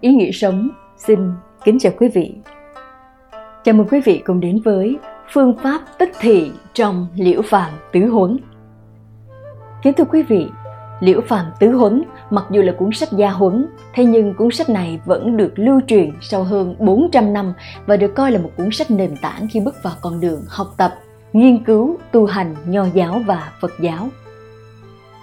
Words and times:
ý 0.00 0.14
nghĩa 0.14 0.30
sống 0.32 0.68
xin 0.96 1.32
kính 1.64 1.78
chào 1.78 1.92
quý 1.98 2.08
vị. 2.08 2.34
Chào 3.64 3.74
mừng 3.74 3.86
quý 3.90 4.00
vị 4.04 4.22
cùng 4.24 4.40
đến 4.40 4.60
với 4.64 4.98
phương 5.32 5.54
pháp 5.62 5.80
tích 5.98 6.12
thị 6.20 6.50
trong 6.74 7.06
liễu 7.14 7.42
phàm 7.42 7.72
tứ 7.92 8.06
huấn. 8.06 8.38
Kính 9.82 9.92
thưa 9.94 10.04
quý 10.04 10.22
vị, 10.22 10.46
liễu 11.00 11.20
phàm 11.20 11.46
tứ 11.60 11.70
huấn 11.70 12.02
mặc 12.30 12.44
dù 12.50 12.62
là 12.62 12.72
cuốn 12.78 12.92
sách 12.92 13.08
gia 13.12 13.30
huấn, 13.30 13.66
thế 13.94 14.04
nhưng 14.04 14.34
cuốn 14.34 14.50
sách 14.50 14.68
này 14.68 15.00
vẫn 15.04 15.36
được 15.36 15.52
lưu 15.56 15.80
truyền 15.86 16.10
sau 16.20 16.42
hơn 16.44 16.74
400 16.78 17.32
năm 17.32 17.52
và 17.86 17.96
được 17.96 18.14
coi 18.14 18.32
là 18.32 18.38
một 18.38 18.50
cuốn 18.56 18.70
sách 18.72 18.90
nền 18.90 19.16
tảng 19.22 19.46
khi 19.50 19.60
bước 19.60 19.74
vào 19.82 19.94
con 20.00 20.20
đường 20.20 20.42
học 20.48 20.74
tập, 20.76 20.94
nghiên 21.32 21.64
cứu, 21.64 21.96
tu 22.12 22.26
hành 22.26 22.54
nho 22.66 22.86
giáo 22.94 23.20
và 23.26 23.52
Phật 23.60 23.72
giáo. 23.80 24.08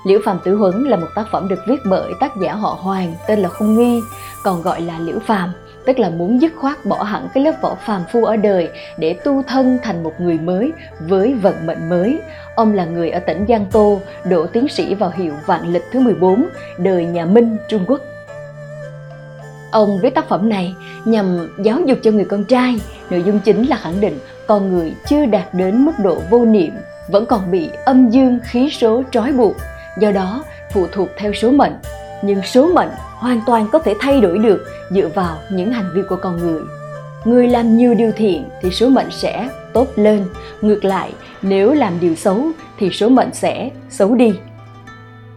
Liễu 0.07 0.19
Phàm 0.25 0.39
Tử 0.39 0.55
Huấn 0.55 0.83
là 0.83 0.97
một 0.97 1.07
tác 1.15 1.25
phẩm 1.31 1.47
được 1.47 1.59
viết 1.67 1.79
bởi 1.85 2.13
tác 2.19 2.35
giả 2.35 2.53
họ 2.53 2.77
Hoàng 2.81 3.15
tên 3.27 3.39
là 3.39 3.49
Không 3.49 3.77
Nghi, 3.77 4.01
còn 4.43 4.61
gọi 4.61 4.81
là 4.81 4.99
Liễu 4.99 5.19
Phàm, 5.19 5.51
tức 5.85 5.99
là 5.99 6.09
muốn 6.09 6.41
dứt 6.41 6.53
khoát 6.55 6.85
bỏ 6.85 7.03
hẳn 7.03 7.27
cái 7.33 7.43
lớp 7.43 7.51
vỏ 7.61 7.75
phàm 7.85 8.01
phu 8.11 8.25
ở 8.25 8.35
đời 8.35 8.69
để 8.97 9.13
tu 9.13 9.43
thân 9.43 9.79
thành 9.83 10.03
một 10.03 10.13
người 10.19 10.37
mới 10.37 10.71
với 10.99 11.33
vận 11.33 11.65
mệnh 11.65 11.89
mới. 11.89 12.19
Ông 12.55 12.73
là 12.73 12.85
người 12.85 13.09
ở 13.09 13.19
tỉnh 13.19 13.45
Giang 13.49 13.65
Tô, 13.71 14.01
đỗ 14.25 14.47
tiến 14.47 14.67
sĩ 14.67 14.95
vào 14.95 15.11
hiệu 15.15 15.33
Vạn 15.45 15.73
Lịch 15.73 15.83
thứ 15.91 15.99
14, 15.99 16.45
đời 16.77 17.05
nhà 17.05 17.25
Minh, 17.25 17.57
Trung 17.67 17.85
Quốc. 17.87 18.01
Ông 19.71 19.99
viết 20.01 20.15
tác 20.15 20.29
phẩm 20.29 20.49
này 20.49 20.75
nhằm 21.05 21.55
giáo 21.63 21.79
dục 21.85 21.97
cho 22.03 22.11
người 22.11 22.25
con 22.25 22.43
trai, 22.43 22.79
nội 23.09 23.23
dung 23.23 23.39
chính 23.39 23.65
là 23.65 23.77
khẳng 23.77 24.01
định 24.01 24.19
con 24.47 24.73
người 24.73 24.93
chưa 25.05 25.25
đạt 25.25 25.53
đến 25.53 25.85
mức 25.85 25.93
độ 26.03 26.17
vô 26.29 26.45
niệm, 26.45 26.71
vẫn 27.07 27.25
còn 27.25 27.51
bị 27.51 27.69
âm 27.85 28.09
dương 28.09 28.39
khí 28.43 28.69
số 28.69 29.03
trói 29.11 29.31
buộc 29.31 29.55
do 29.99 30.11
đó, 30.11 30.43
phụ 30.73 30.87
thuộc 30.91 31.09
theo 31.17 31.33
số 31.33 31.51
mệnh, 31.51 31.73
nhưng 32.21 32.41
số 32.41 32.67
mệnh 32.73 32.89
hoàn 33.15 33.41
toàn 33.45 33.67
có 33.71 33.79
thể 33.79 33.93
thay 33.99 34.21
đổi 34.21 34.37
được 34.37 34.65
dựa 34.91 35.07
vào 35.15 35.37
những 35.51 35.71
hành 35.71 35.89
vi 35.95 36.01
của 36.09 36.17
con 36.21 36.37
người. 36.37 36.61
Người 37.25 37.47
làm 37.47 37.77
nhiều 37.77 37.93
điều 37.93 38.11
thiện 38.11 38.43
thì 38.61 38.71
số 38.71 38.89
mệnh 38.89 39.11
sẽ 39.11 39.49
tốt 39.73 39.87
lên, 39.95 40.25
ngược 40.61 40.85
lại, 40.85 41.13
nếu 41.41 41.73
làm 41.73 41.99
điều 41.99 42.15
xấu 42.15 42.47
thì 42.77 42.89
số 42.89 43.09
mệnh 43.09 43.33
sẽ 43.33 43.69
xấu 43.89 44.15
đi. 44.15 44.33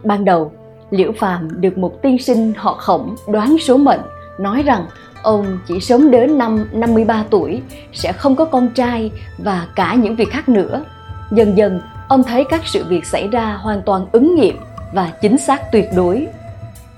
Ban 0.03 0.25
đầu, 0.25 0.51
liễu 0.91 1.11
phàm 1.19 1.61
được 1.61 1.77
một 1.77 2.01
tiên 2.01 2.17
sinh 2.19 2.53
họ 2.57 2.73
khổng 2.73 3.15
đoán 3.27 3.57
số 3.61 3.77
mệnh, 3.77 4.01
nói 4.39 4.63
rằng 4.63 4.85
ông 5.21 5.59
chỉ 5.67 5.79
sống 5.79 6.11
đến 6.11 6.37
năm 6.37 6.65
53 6.71 7.25
tuổi, 7.29 7.61
sẽ 7.93 8.11
không 8.11 8.35
có 8.35 8.45
con 8.45 8.69
trai 8.75 9.11
và 9.37 9.67
cả 9.75 9.95
những 9.95 10.15
việc 10.15 10.29
khác 10.31 10.49
nữa. 10.49 10.83
Dần 11.31 11.57
dần 11.57 11.81
ông 12.11 12.23
thấy 12.23 12.43
các 12.43 12.61
sự 12.65 12.83
việc 12.83 13.05
xảy 13.05 13.27
ra 13.27 13.53
hoàn 13.61 13.81
toàn 13.81 14.05
ứng 14.11 14.35
nghiệm 14.35 14.59
và 14.93 15.11
chính 15.21 15.37
xác 15.37 15.71
tuyệt 15.71 15.89
đối. 15.95 16.27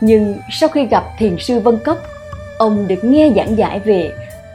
Nhưng 0.01 0.35
sau 0.51 0.69
khi 0.69 0.85
gặp 0.85 1.03
thiền 1.17 1.37
sư 1.37 1.59
vân 1.59 1.77
cấp, 1.77 1.97
ông 2.57 2.87
được 2.87 3.03
nghe 3.03 3.31
giảng 3.35 3.57
giải 3.57 3.79
về 3.79 4.11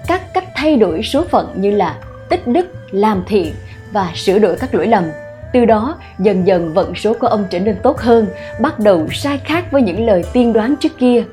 các 0.06 0.34
cách 0.34 0.44
thay 0.54 0.76
đổi 0.76 1.02
số 1.02 1.24
phận 1.24 1.54
như 1.56 1.70
là 1.70 1.98
tích 2.28 2.46
đức 2.46 2.66
làm 2.90 3.22
thiện 3.26 3.54
và 3.92 4.12
sửa 4.14 4.38
đổi 4.38 4.56
các 4.56 4.74
lỗi 4.74 4.86
lầm. 4.86 5.04
Từ 5.52 5.64
đó 5.64 5.96
dần 6.18 6.46
dần 6.46 6.74
vận 6.74 6.94
số 6.94 7.14
của 7.14 7.26
ông 7.26 7.44
trở 7.50 7.60
nên 7.60 7.76
tốt 7.82 7.98
hơn 7.98 8.26
bắt 8.60 8.78
đầu 8.78 9.08
sai 9.12 9.38
khác 9.44 9.64
với 9.72 9.82
những 9.82 10.06
lời 10.06 10.24
tiên 10.32 10.52
đoán 10.52 10.74
trước 10.76 10.98
kia. 10.98 11.24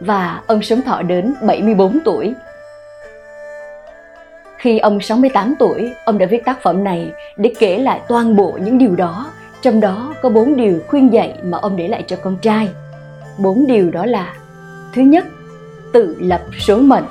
Và 0.00 0.40
ông 0.46 0.62
sống 0.62 0.82
thọ 0.82 1.02
đến 1.02 1.34
74 1.42 1.98
tuổi 2.04 2.34
khi 4.64 4.78
ông 4.78 5.00
68 5.00 5.54
tuổi, 5.58 5.92
ông 6.04 6.18
đã 6.18 6.26
viết 6.26 6.44
tác 6.44 6.62
phẩm 6.62 6.84
này 6.84 7.12
để 7.36 7.52
kể 7.58 7.78
lại 7.78 8.00
toàn 8.08 8.36
bộ 8.36 8.58
những 8.64 8.78
điều 8.78 8.96
đó, 8.96 9.26
trong 9.62 9.80
đó 9.80 10.14
có 10.22 10.28
bốn 10.28 10.56
điều 10.56 10.80
khuyên 10.86 11.12
dạy 11.12 11.34
mà 11.44 11.58
ông 11.58 11.76
để 11.76 11.88
lại 11.88 12.04
cho 12.06 12.16
con 12.16 12.36
trai. 12.42 12.68
Bốn 13.38 13.66
điều 13.66 13.90
đó 13.90 14.06
là 14.06 14.34
Thứ 14.94 15.02
nhất, 15.02 15.24
tự 15.92 16.16
lập 16.20 16.40
số 16.58 16.78
mệnh, 16.78 17.04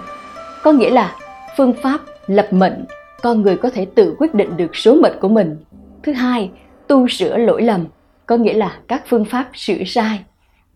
có 0.64 0.72
nghĩa 0.72 0.90
là 0.90 1.16
phương 1.58 1.74
pháp 1.84 2.00
lập 2.28 2.48
mệnh, 2.52 2.86
con 3.22 3.42
người 3.42 3.58
có 3.58 3.70
thể 3.70 3.86
tự 3.86 4.16
quyết 4.20 4.34
định 4.34 4.58
được 4.58 4.76
số 4.76 4.96
mệnh 4.96 5.20
của 5.22 5.30
mình. 5.30 5.58
Thứ 6.04 6.14
hai, 6.14 6.52
tu 6.88 7.08
sửa 7.08 7.38
lỗi 7.38 7.62
lầm, 7.62 7.86
có 8.26 8.38
nghĩa 8.38 8.54
là 8.54 8.78
các 8.88 9.04
phương 9.08 9.26
pháp 9.26 9.50
sửa 9.54 9.84
sai. 9.86 10.20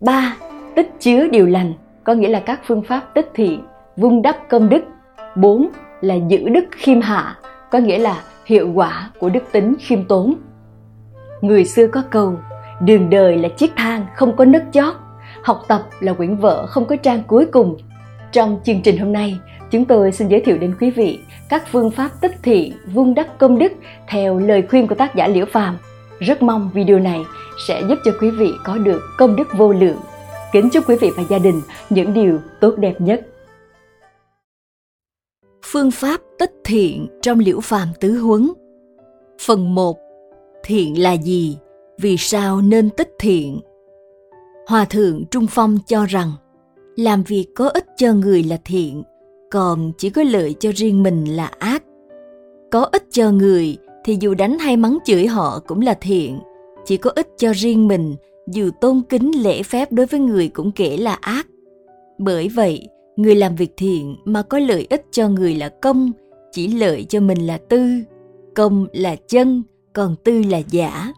Ba, 0.02 0.38
tích 0.76 0.90
chứa 1.00 1.28
điều 1.28 1.46
lành, 1.46 1.74
có 2.04 2.14
nghĩa 2.14 2.30
là 2.30 2.40
các 2.40 2.60
phương 2.66 2.84
pháp 2.84 3.14
tích 3.14 3.32
thiện, 3.34 3.62
vun 3.96 4.22
đắp 4.22 4.38
công 4.50 4.70
đức. 4.70 4.84
Bốn, 5.36 5.70
là 6.02 6.16
giữ 6.16 6.50
đức 6.50 6.66
khiêm 6.72 7.02
hạ, 7.02 7.36
có 7.72 7.80
nghĩa 7.80 7.98
là 7.98 8.22
hiệu 8.46 8.72
quả 8.76 9.10
của 9.20 9.30
đức 9.30 9.44
tính 9.52 9.76
khiêm 9.80 10.04
tốn. 10.04 10.36
Người 11.42 11.66
xưa 11.66 11.88
có 11.88 12.04
câu, 12.10 12.34
đường 12.82 13.10
đời 13.10 13.38
là 13.38 13.50
chiếc 13.50 13.72
thang 13.76 14.06
không 14.16 14.36
có 14.36 14.46
nấc 14.46 14.64
chót, 14.72 14.94
học 15.44 15.62
tập 15.68 15.84
là 16.00 16.14
quyển 16.14 16.36
vở 16.36 16.66
không 16.68 16.86
có 16.86 16.96
trang 16.96 17.24
cuối 17.28 17.46
cùng. 17.46 17.78
Trong 18.32 18.60
chương 18.64 18.82
trình 18.82 18.98
hôm 18.98 19.14
nay, 19.14 19.40
chúng 19.72 19.86
tôi 19.86 20.12
xin 20.12 20.28
giới 20.28 20.42
thiệu 20.42 20.58
đến 20.58 20.76
quý 20.80 20.92
vị 20.92 21.20
các 21.50 21.64
phương 21.72 21.92
pháp 21.92 22.10
tích 22.22 22.36
thị 22.44 22.74
vun 22.94 23.14
đắp 23.14 23.28
công 23.38 23.60
đức 23.60 23.72
theo 24.08 24.40
lời 24.40 24.64
khuyên 24.70 24.88
của 24.88 24.96
tác 24.96 25.16
giả 25.16 25.28
Liễu 25.28 25.46
Phàm. 25.46 25.78
Rất 26.20 26.42
mong 26.42 26.70
video 26.74 27.00
này 27.00 27.26
sẽ 27.68 27.82
giúp 27.90 28.00
cho 28.06 28.12
quý 28.22 28.32
vị 28.32 28.52
có 28.64 28.78
được 28.78 29.02
công 29.18 29.36
đức 29.36 29.48
vô 29.58 29.74
lượng. 29.74 29.98
Kính 30.52 30.70
chúc 30.70 30.90
quý 30.90 30.96
vị 31.02 31.12
và 31.18 31.24
gia 31.30 31.40
đình 31.40 31.62
những 31.90 32.14
điều 32.14 32.40
tốt 32.60 32.74
đẹp 32.78 33.02
nhất. 33.02 33.22
Phương 35.72 35.92
pháp 35.92 36.22
tích 36.40 36.52
thiện 36.64 37.08
trong 37.22 37.40
liễu 37.40 37.60
phàm 37.60 37.88
tứ 38.00 38.12
huấn 38.18 38.52
Phần 39.42 39.76
1 39.76 39.98
Thiện 40.64 41.02
là 41.02 41.14
gì? 41.14 41.58
Vì 41.98 42.18
sao 42.18 42.62
nên 42.62 42.90
tích 42.90 43.12
thiện? 43.20 43.60
Hòa 44.68 44.86
thượng 44.86 45.26
Trung 45.32 45.46
Phong 45.50 45.78
cho 45.88 46.06
rằng 46.06 46.32
làm 46.96 47.24
việc 47.24 47.46
có 47.56 47.70
ích 47.70 47.86
cho 47.98 48.14
người 48.14 48.44
là 48.44 48.58
thiện, 48.66 49.04
còn 49.52 49.92
chỉ 49.98 50.10
có 50.10 50.24
lợi 50.24 50.56
cho 50.60 50.72
riêng 50.76 51.04
mình 51.04 51.26
là 51.26 51.52
ác. 51.60 51.84
Có 52.72 52.90
ích 52.92 53.04
cho 53.12 53.32
người 53.32 53.78
thì 54.06 54.18
dù 54.20 54.34
đánh 54.34 54.60
hay 54.60 54.78
mắng 54.78 54.98
chửi 55.06 55.28
họ 55.28 55.60
cũng 55.68 55.82
là 55.82 55.94
thiện, 55.94 56.40
chỉ 56.86 56.98
có 56.98 57.12
ích 57.16 57.28
cho 57.38 57.52
riêng 57.56 57.88
mình 57.88 58.16
dù 58.48 58.70
tôn 58.82 59.02
kính 59.10 59.32
lễ 59.44 59.64
phép 59.64 59.92
đối 59.92 60.06
với 60.06 60.20
người 60.20 60.48
cũng 60.48 60.72
kể 60.72 60.98
là 60.98 61.14
ác. 61.14 61.48
Bởi 62.18 62.50
vậy, 62.50 62.88
người 63.18 63.36
làm 63.36 63.56
việc 63.56 63.74
thiện 63.78 64.16
mà 64.26 64.42
có 64.42 64.60
lợi 64.60 64.88
ích 64.90 65.06
cho 65.12 65.30
người 65.30 65.56
là 65.56 65.70
công, 65.70 66.12
chỉ 66.52 66.68
lợi 66.68 67.06
cho 67.10 67.20
mình 67.20 67.48
là 67.48 67.58
tư. 67.58 67.90
Công 68.56 68.88
là 68.94 69.16
chân, 69.16 69.64
còn 69.94 70.16
tư 70.24 70.42
là 70.50 70.62
giả. 70.72 71.14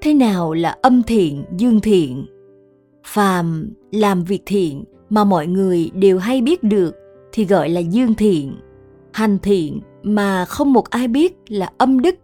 Thế 0.00 0.14
nào 0.14 0.52
là 0.52 0.76
âm 0.82 1.02
thiện, 1.02 1.44
dương 1.56 1.80
thiện? 1.80 2.26
Phàm 3.04 3.70
làm 3.92 4.24
việc 4.24 4.42
thiện 4.46 4.84
mà 5.10 5.24
mọi 5.24 5.46
người 5.46 5.90
đều 5.94 6.18
hay 6.18 6.40
biết 6.40 6.62
được 6.62 6.94
thì 7.32 7.44
gọi 7.44 7.68
là 7.68 7.80
dương 7.80 8.14
thiện. 8.14 8.56
Hành 9.12 9.38
thiện 9.38 9.80
mà 10.02 10.44
không 10.44 10.72
một 10.72 10.90
ai 10.90 11.08
biết 11.08 11.34
là 11.48 11.72
âm 11.78 12.00
đức. 12.00 12.14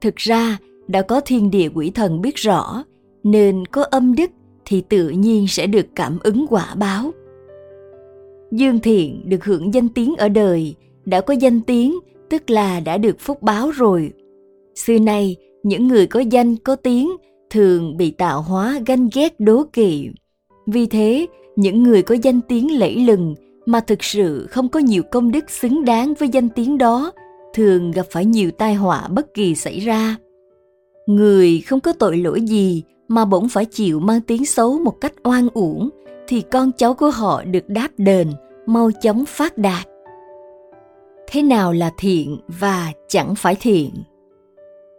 Thực 0.00 0.16
ra, 0.16 0.58
đã 0.88 1.02
có 1.02 1.20
thiên 1.20 1.50
địa 1.50 1.68
quỷ 1.74 1.90
thần 1.90 2.20
biết 2.20 2.36
rõ 2.36 2.84
nên 3.22 3.66
có 3.66 3.84
âm 3.90 4.14
đức 4.14 4.30
thì 4.64 4.80
tự 4.80 5.08
nhiên 5.08 5.46
sẽ 5.48 5.66
được 5.66 5.86
cảm 5.94 6.18
ứng 6.22 6.46
quả 6.50 6.74
báo. 6.74 7.10
Dương 8.52 8.78
Thiện 8.78 9.22
được 9.28 9.44
hưởng 9.44 9.74
danh 9.74 9.88
tiếng 9.88 10.16
ở 10.16 10.28
đời, 10.28 10.74
đã 11.04 11.20
có 11.20 11.34
danh 11.34 11.60
tiếng 11.60 11.98
tức 12.30 12.50
là 12.50 12.80
đã 12.80 12.98
được 12.98 13.16
phúc 13.20 13.42
báo 13.42 13.70
rồi. 13.70 14.12
Xưa 14.74 14.98
nay, 14.98 15.36
những 15.62 15.88
người 15.88 16.06
có 16.06 16.20
danh 16.20 16.56
có 16.56 16.76
tiếng 16.76 17.10
thường 17.50 17.96
bị 17.96 18.10
tạo 18.10 18.42
hóa 18.42 18.80
ganh 18.86 19.08
ghét 19.14 19.40
đố 19.40 19.62
kỵ. 19.72 20.10
Vì 20.66 20.86
thế, 20.86 21.26
những 21.56 21.82
người 21.82 22.02
có 22.02 22.16
danh 22.22 22.40
tiếng 22.40 22.78
lẫy 22.78 22.96
lừng 22.96 23.34
mà 23.66 23.80
thực 23.80 24.04
sự 24.04 24.46
không 24.50 24.68
có 24.68 24.80
nhiều 24.80 25.02
công 25.02 25.32
đức 25.32 25.50
xứng 25.50 25.84
đáng 25.84 26.14
với 26.18 26.28
danh 26.28 26.48
tiếng 26.48 26.78
đó 26.78 27.12
thường 27.54 27.90
gặp 27.90 28.06
phải 28.10 28.24
nhiều 28.24 28.50
tai 28.50 28.74
họa 28.74 29.08
bất 29.08 29.34
kỳ 29.34 29.54
xảy 29.54 29.80
ra. 29.80 30.16
Người 31.06 31.60
không 31.60 31.80
có 31.80 31.92
tội 31.92 32.16
lỗi 32.16 32.40
gì 32.40 32.82
mà 33.10 33.24
bỗng 33.24 33.48
phải 33.48 33.64
chịu 33.64 34.00
mang 34.00 34.20
tiếng 34.20 34.46
xấu 34.46 34.78
một 34.78 35.00
cách 35.00 35.14
oan 35.24 35.48
uổng, 35.54 35.90
thì 36.28 36.42
con 36.50 36.72
cháu 36.76 36.94
của 36.94 37.10
họ 37.10 37.42
được 37.44 37.68
đáp 37.68 37.88
đền, 37.96 38.32
mau 38.66 38.90
chóng 39.02 39.24
phát 39.28 39.58
đạt. 39.58 39.86
Thế 41.28 41.42
nào 41.42 41.72
là 41.72 41.90
thiện 41.98 42.40
và 42.60 42.92
chẳng 43.08 43.34
phải 43.34 43.56
thiện? 43.60 43.90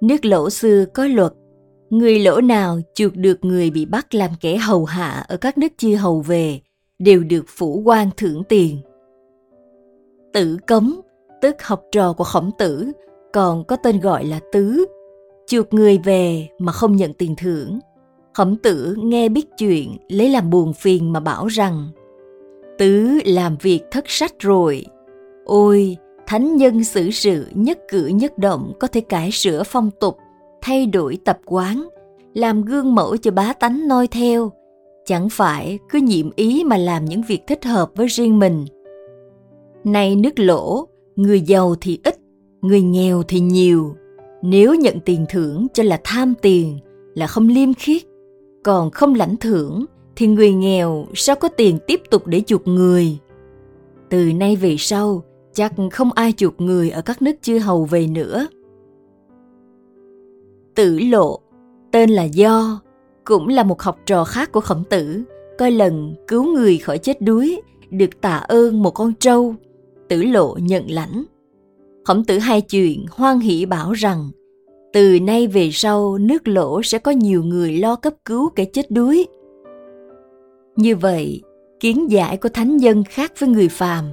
Nước 0.01 0.25
lỗ 0.25 0.49
xưa 0.49 0.85
có 0.85 1.07
luật, 1.07 1.33
người 1.89 2.19
lỗ 2.19 2.41
nào 2.41 2.79
chuộc 2.93 3.15
được 3.15 3.45
người 3.45 3.69
bị 3.69 3.85
bắt 3.85 4.15
làm 4.15 4.31
kẻ 4.41 4.57
hầu 4.57 4.85
hạ 4.85 5.25
ở 5.27 5.37
các 5.37 5.57
nước 5.57 5.77
chia 5.77 5.95
hầu 5.95 6.21
về, 6.21 6.59
đều 6.99 7.23
được 7.23 7.45
phủ 7.47 7.81
quan 7.85 8.09
thưởng 8.17 8.43
tiền. 8.49 8.77
Tử 10.33 10.57
cấm 10.67 11.01
tức 11.41 11.55
học 11.63 11.83
trò 11.91 12.13
của 12.13 12.23
khổng 12.23 12.51
tử, 12.57 12.91
còn 13.33 13.63
có 13.63 13.75
tên 13.75 13.99
gọi 13.99 14.25
là 14.25 14.39
tứ. 14.51 14.85
Chuộc 15.47 15.73
người 15.73 15.97
về 15.97 16.47
mà 16.59 16.71
không 16.71 16.95
nhận 16.95 17.13
tiền 17.13 17.35
thưởng. 17.37 17.79
Khổng 18.33 18.55
tử 18.55 18.95
nghe 18.97 19.29
biết 19.29 19.47
chuyện 19.57 19.97
lấy 20.07 20.29
làm 20.29 20.49
buồn 20.49 20.73
phiền 20.73 21.13
mà 21.13 21.19
bảo 21.19 21.47
rằng 21.47 21.87
Tứ 22.77 23.19
làm 23.25 23.57
việc 23.61 23.79
thất 23.91 24.03
sách 24.07 24.39
rồi. 24.39 24.85
Ôi, 25.45 25.97
thánh 26.27 26.55
nhân 26.55 26.83
xử 26.83 27.11
sự 27.11 27.45
nhất 27.53 27.79
cử 27.89 28.07
nhất 28.07 28.37
động 28.37 28.73
có 28.79 28.87
thể 28.87 29.01
cải 29.01 29.31
sửa 29.31 29.63
phong 29.63 29.91
tục, 29.99 30.17
thay 30.61 30.85
đổi 30.85 31.17
tập 31.25 31.39
quán, 31.45 31.87
làm 32.33 32.61
gương 32.61 32.95
mẫu 32.95 33.17
cho 33.17 33.31
bá 33.31 33.53
tánh 33.53 33.87
noi 33.87 34.07
theo. 34.07 34.51
chẳng 35.05 35.29
phải 35.29 35.79
cứ 35.89 35.99
nhiệm 35.99 36.29
ý 36.35 36.63
mà 36.63 36.77
làm 36.77 37.05
những 37.05 37.21
việc 37.27 37.47
thích 37.47 37.65
hợp 37.65 37.91
với 37.95 38.07
riêng 38.07 38.39
mình 38.39 38.65
nay 39.83 40.15
nước 40.15 40.39
lỗ 40.39 40.87
người 41.15 41.41
giàu 41.41 41.75
thì 41.81 41.99
ít 42.03 42.15
người 42.61 42.81
nghèo 42.81 43.23
thì 43.23 43.39
nhiều 43.39 43.95
nếu 44.41 44.75
nhận 44.75 44.99
tiền 44.99 45.25
thưởng 45.29 45.67
cho 45.73 45.83
là 45.83 45.99
tham 46.03 46.33
tiền 46.41 46.79
là 47.15 47.27
không 47.27 47.47
liêm 47.47 47.73
khiết 47.73 48.01
còn 48.63 48.91
không 48.91 49.15
lãnh 49.15 49.37
thưởng, 49.37 49.85
thì 50.15 50.27
người 50.27 50.51
nghèo 50.51 51.05
sao 51.13 51.35
có 51.35 51.47
tiền 51.47 51.79
tiếp 51.87 52.01
tục 52.09 52.27
để 52.27 52.41
chuộc 52.47 52.67
người? 52.67 53.17
Từ 54.09 54.33
nay 54.33 54.55
về 54.55 54.75
sau, 54.79 55.23
chắc 55.53 55.73
không 55.91 56.11
ai 56.11 56.33
chuộc 56.37 56.61
người 56.61 56.89
ở 56.89 57.01
các 57.01 57.21
nước 57.21 57.35
chư 57.41 57.59
hầu 57.59 57.85
về 57.85 58.07
nữa. 58.07 58.47
Tử 60.75 60.99
lộ, 60.99 61.39
tên 61.91 62.09
là 62.09 62.23
do, 62.23 62.81
cũng 63.23 63.47
là 63.47 63.63
một 63.63 63.81
học 63.81 63.99
trò 64.05 64.23
khác 64.23 64.51
của 64.51 64.61
khổng 64.61 64.83
tử, 64.89 65.23
coi 65.59 65.71
lần 65.71 66.15
cứu 66.27 66.43
người 66.53 66.77
khỏi 66.77 66.97
chết 66.97 67.21
đuối, 67.21 67.61
được 67.89 68.21
tạ 68.21 68.37
ơn 68.37 68.83
một 68.83 68.91
con 68.91 69.13
trâu. 69.13 69.55
Tử 70.09 70.23
lộ 70.23 70.57
nhận 70.57 70.91
lãnh. 70.91 71.23
Khổng 72.05 72.25
tử 72.25 72.39
hai 72.39 72.61
chuyện 72.61 73.05
hoan 73.11 73.39
hỷ 73.39 73.65
bảo 73.65 73.91
rằng 73.91 74.29
từ 74.93 75.19
nay 75.19 75.47
về 75.47 75.69
sau, 75.71 76.17
nước 76.17 76.47
lỗ 76.47 76.83
sẽ 76.83 76.97
có 76.97 77.11
nhiều 77.11 77.43
người 77.43 77.71
lo 77.77 77.95
cấp 77.95 78.13
cứu 78.25 78.49
kẻ 78.49 78.65
chết 78.65 78.91
đuối. 78.91 79.27
Như 80.75 80.95
vậy, 80.95 81.41
kiến 81.79 82.11
giải 82.11 82.37
của 82.37 82.49
thánh 82.49 82.77
dân 82.77 83.03
khác 83.03 83.31
với 83.39 83.49
người 83.49 83.69
phàm. 83.69 84.05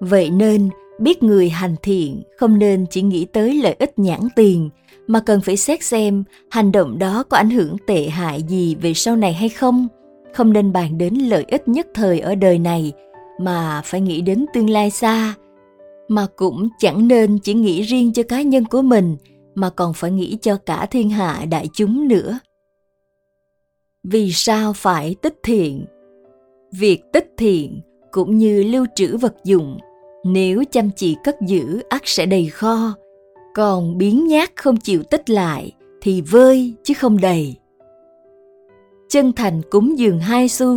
Vậy 0.00 0.30
nên, 0.30 0.68
biết 1.00 1.22
người 1.22 1.48
hành 1.48 1.74
thiện 1.82 2.22
không 2.36 2.58
nên 2.58 2.86
chỉ 2.90 3.02
nghĩ 3.02 3.24
tới 3.24 3.54
lợi 3.54 3.76
ích 3.78 3.98
nhãn 3.98 4.20
tiền, 4.36 4.70
mà 5.06 5.20
cần 5.20 5.40
phải 5.40 5.56
xét 5.56 5.82
xem 5.82 6.24
hành 6.50 6.72
động 6.72 6.98
đó 6.98 7.24
có 7.28 7.36
ảnh 7.36 7.50
hưởng 7.50 7.76
tệ 7.86 8.08
hại 8.08 8.42
gì 8.42 8.74
về 8.74 8.94
sau 8.94 9.16
này 9.16 9.32
hay 9.32 9.48
không. 9.48 9.88
Không 10.34 10.52
nên 10.52 10.72
bàn 10.72 10.98
đến 10.98 11.14
lợi 11.14 11.44
ích 11.48 11.68
nhất 11.68 11.86
thời 11.94 12.20
ở 12.20 12.34
đời 12.34 12.58
này, 12.58 12.92
mà 13.40 13.82
phải 13.84 14.00
nghĩ 14.00 14.20
đến 14.20 14.46
tương 14.54 14.70
lai 14.70 14.90
xa. 14.90 15.34
Mà 16.08 16.26
cũng 16.36 16.68
chẳng 16.78 17.08
nên 17.08 17.38
chỉ 17.38 17.54
nghĩ 17.54 17.82
riêng 17.82 18.12
cho 18.12 18.22
cá 18.22 18.42
nhân 18.42 18.64
của 18.64 18.82
mình 18.82 19.16
mà 19.60 19.70
còn 19.70 19.92
phải 19.94 20.10
nghĩ 20.10 20.38
cho 20.42 20.56
cả 20.56 20.86
thiên 20.90 21.10
hạ 21.10 21.44
đại 21.50 21.68
chúng 21.72 22.08
nữa. 22.08 22.38
Vì 24.02 24.32
sao 24.32 24.72
phải 24.72 25.14
tích 25.22 25.36
thiện? 25.42 25.84
Việc 26.72 27.02
tích 27.12 27.32
thiện 27.36 27.80
cũng 28.10 28.38
như 28.38 28.62
lưu 28.62 28.86
trữ 28.94 29.16
vật 29.16 29.34
dụng, 29.44 29.78
nếu 30.24 30.64
chăm 30.70 30.90
chỉ 30.96 31.16
cất 31.24 31.36
giữ 31.46 31.82
ắt 31.88 32.02
sẽ 32.04 32.26
đầy 32.26 32.46
kho, 32.46 32.94
còn 33.54 33.98
biến 33.98 34.26
nhát 34.26 34.56
không 34.56 34.76
chịu 34.76 35.02
tích 35.02 35.30
lại 35.30 35.72
thì 36.00 36.20
vơi 36.20 36.74
chứ 36.82 36.94
không 36.94 37.20
đầy. 37.20 37.56
Chân 39.08 39.32
thành 39.32 39.62
cúng 39.70 39.98
dường 39.98 40.18
hai 40.18 40.48
xu, 40.48 40.76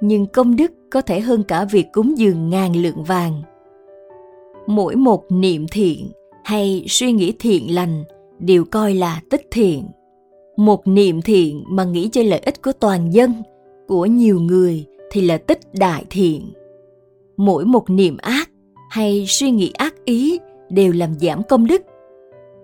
nhưng 0.00 0.26
công 0.26 0.56
đức 0.56 0.72
có 0.90 1.00
thể 1.00 1.20
hơn 1.20 1.42
cả 1.42 1.64
việc 1.64 1.86
cúng 1.92 2.18
dường 2.18 2.50
ngàn 2.50 2.76
lượng 2.76 3.04
vàng. 3.04 3.42
Mỗi 4.66 4.96
một 4.96 5.24
niệm 5.30 5.66
thiện 5.68 6.10
hay 6.44 6.84
suy 6.88 7.12
nghĩ 7.12 7.32
thiện 7.38 7.74
lành 7.74 8.04
đều 8.42 8.64
coi 8.64 8.94
là 8.94 9.20
tích 9.30 9.48
thiện. 9.50 9.84
Một 10.56 10.86
niệm 10.86 11.22
thiện 11.22 11.64
mà 11.68 11.84
nghĩ 11.84 12.08
cho 12.12 12.22
lợi 12.22 12.38
ích 12.38 12.62
của 12.62 12.72
toàn 12.72 13.14
dân, 13.14 13.32
của 13.88 14.06
nhiều 14.06 14.40
người 14.40 14.84
thì 15.10 15.20
là 15.20 15.38
tích 15.38 15.60
đại 15.72 16.04
thiện. 16.10 16.52
Mỗi 17.36 17.64
một 17.64 17.90
niệm 17.90 18.16
ác 18.16 18.50
hay 18.90 19.24
suy 19.28 19.50
nghĩ 19.50 19.70
ác 19.74 19.94
ý 20.04 20.38
đều 20.70 20.92
làm 20.92 21.14
giảm 21.14 21.42
công 21.42 21.66
đức. 21.66 21.82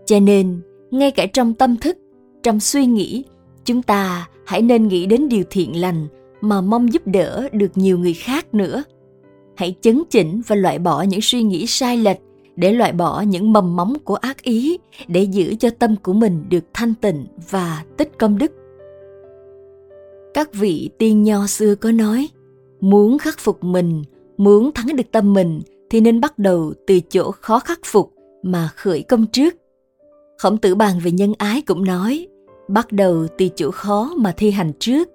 Cho 0.06 0.20
nên, 0.20 0.60
ngay 0.90 1.10
cả 1.10 1.26
trong 1.32 1.54
tâm 1.54 1.76
thức, 1.76 1.98
trong 2.42 2.60
suy 2.60 2.86
nghĩ, 2.86 3.24
chúng 3.64 3.82
ta 3.82 4.28
hãy 4.46 4.62
nên 4.62 4.88
nghĩ 4.88 5.06
đến 5.06 5.28
điều 5.28 5.44
thiện 5.50 5.80
lành 5.80 6.06
mà 6.40 6.60
mong 6.60 6.92
giúp 6.92 7.02
đỡ 7.06 7.48
được 7.52 7.70
nhiều 7.74 7.98
người 7.98 8.14
khác 8.14 8.54
nữa. 8.54 8.82
Hãy 9.56 9.74
chấn 9.80 10.02
chỉnh 10.10 10.42
và 10.46 10.56
loại 10.56 10.78
bỏ 10.78 11.02
những 11.02 11.20
suy 11.20 11.42
nghĩ 11.42 11.66
sai 11.66 11.96
lệch 11.96 12.18
để 12.58 12.72
loại 12.72 12.92
bỏ 12.92 13.20
những 13.20 13.52
mầm 13.52 13.76
móng 13.76 13.94
của 14.04 14.14
ác 14.14 14.42
ý, 14.42 14.78
để 15.08 15.22
giữ 15.22 15.54
cho 15.54 15.70
tâm 15.78 15.96
của 16.02 16.12
mình 16.12 16.44
được 16.48 16.64
thanh 16.74 16.94
tịnh 16.94 17.26
và 17.50 17.84
tích 17.96 18.18
công 18.18 18.38
đức. 18.38 18.52
Các 20.34 20.54
vị 20.54 20.90
tiên 20.98 21.22
nho 21.22 21.46
xưa 21.46 21.74
có 21.74 21.92
nói, 21.92 22.28
muốn 22.80 23.18
khắc 23.18 23.38
phục 23.38 23.64
mình, 23.64 24.02
muốn 24.36 24.72
thắng 24.72 24.96
được 24.96 25.12
tâm 25.12 25.32
mình, 25.32 25.60
thì 25.90 26.00
nên 26.00 26.20
bắt 26.20 26.38
đầu 26.38 26.72
từ 26.86 27.00
chỗ 27.00 27.30
khó 27.30 27.58
khắc 27.58 27.80
phục 27.84 28.12
mà 28.42 28.68
khởi 28.76 29.02
công 29.02 29.26
trước. 29.26 29.54
Khổng 30.38 30.58
tử 30.58 30.74
bàn 30.74 31.00
về 31.02 31.10
nhân 31.10 31.32
ái 31.38 31.62
cũng 31.62 31.84
nói, 31.84 32.26
bắt 32.68 32.92
đầu 32.92 33.26
từ 33.38 33.48
chỗ 33.56 33.70
khó 33.70 34.12
mà 34.16 34.34
thi 34.36 34.50
hành 34.50 34.72
trước, 34.78 35.08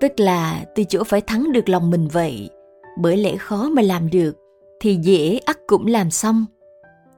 tức 0.00 0.12
là 0.16 0.64
từ 0.74 0.84
chỗ 0.88 1.04
phải 1.04 1.20
thắng 1.20 1.52
được 1.52 1.68
lòng 1.68 1.90
mình 1.90 2.08
vậy. 2.08 2.48
Bởi 3.00 3.16
lẽ 3.16 3.36
khó 3.36 3.68
mà 3.68 3.82
làm 3.82 4.10
được, 4.10 4.36
thì 4.80 4.98
dễ 5.02 5.40
ắt 5.44 5.58
cũng 5.66 5.86
làm 5.86 6.10
xong 6.10 6.44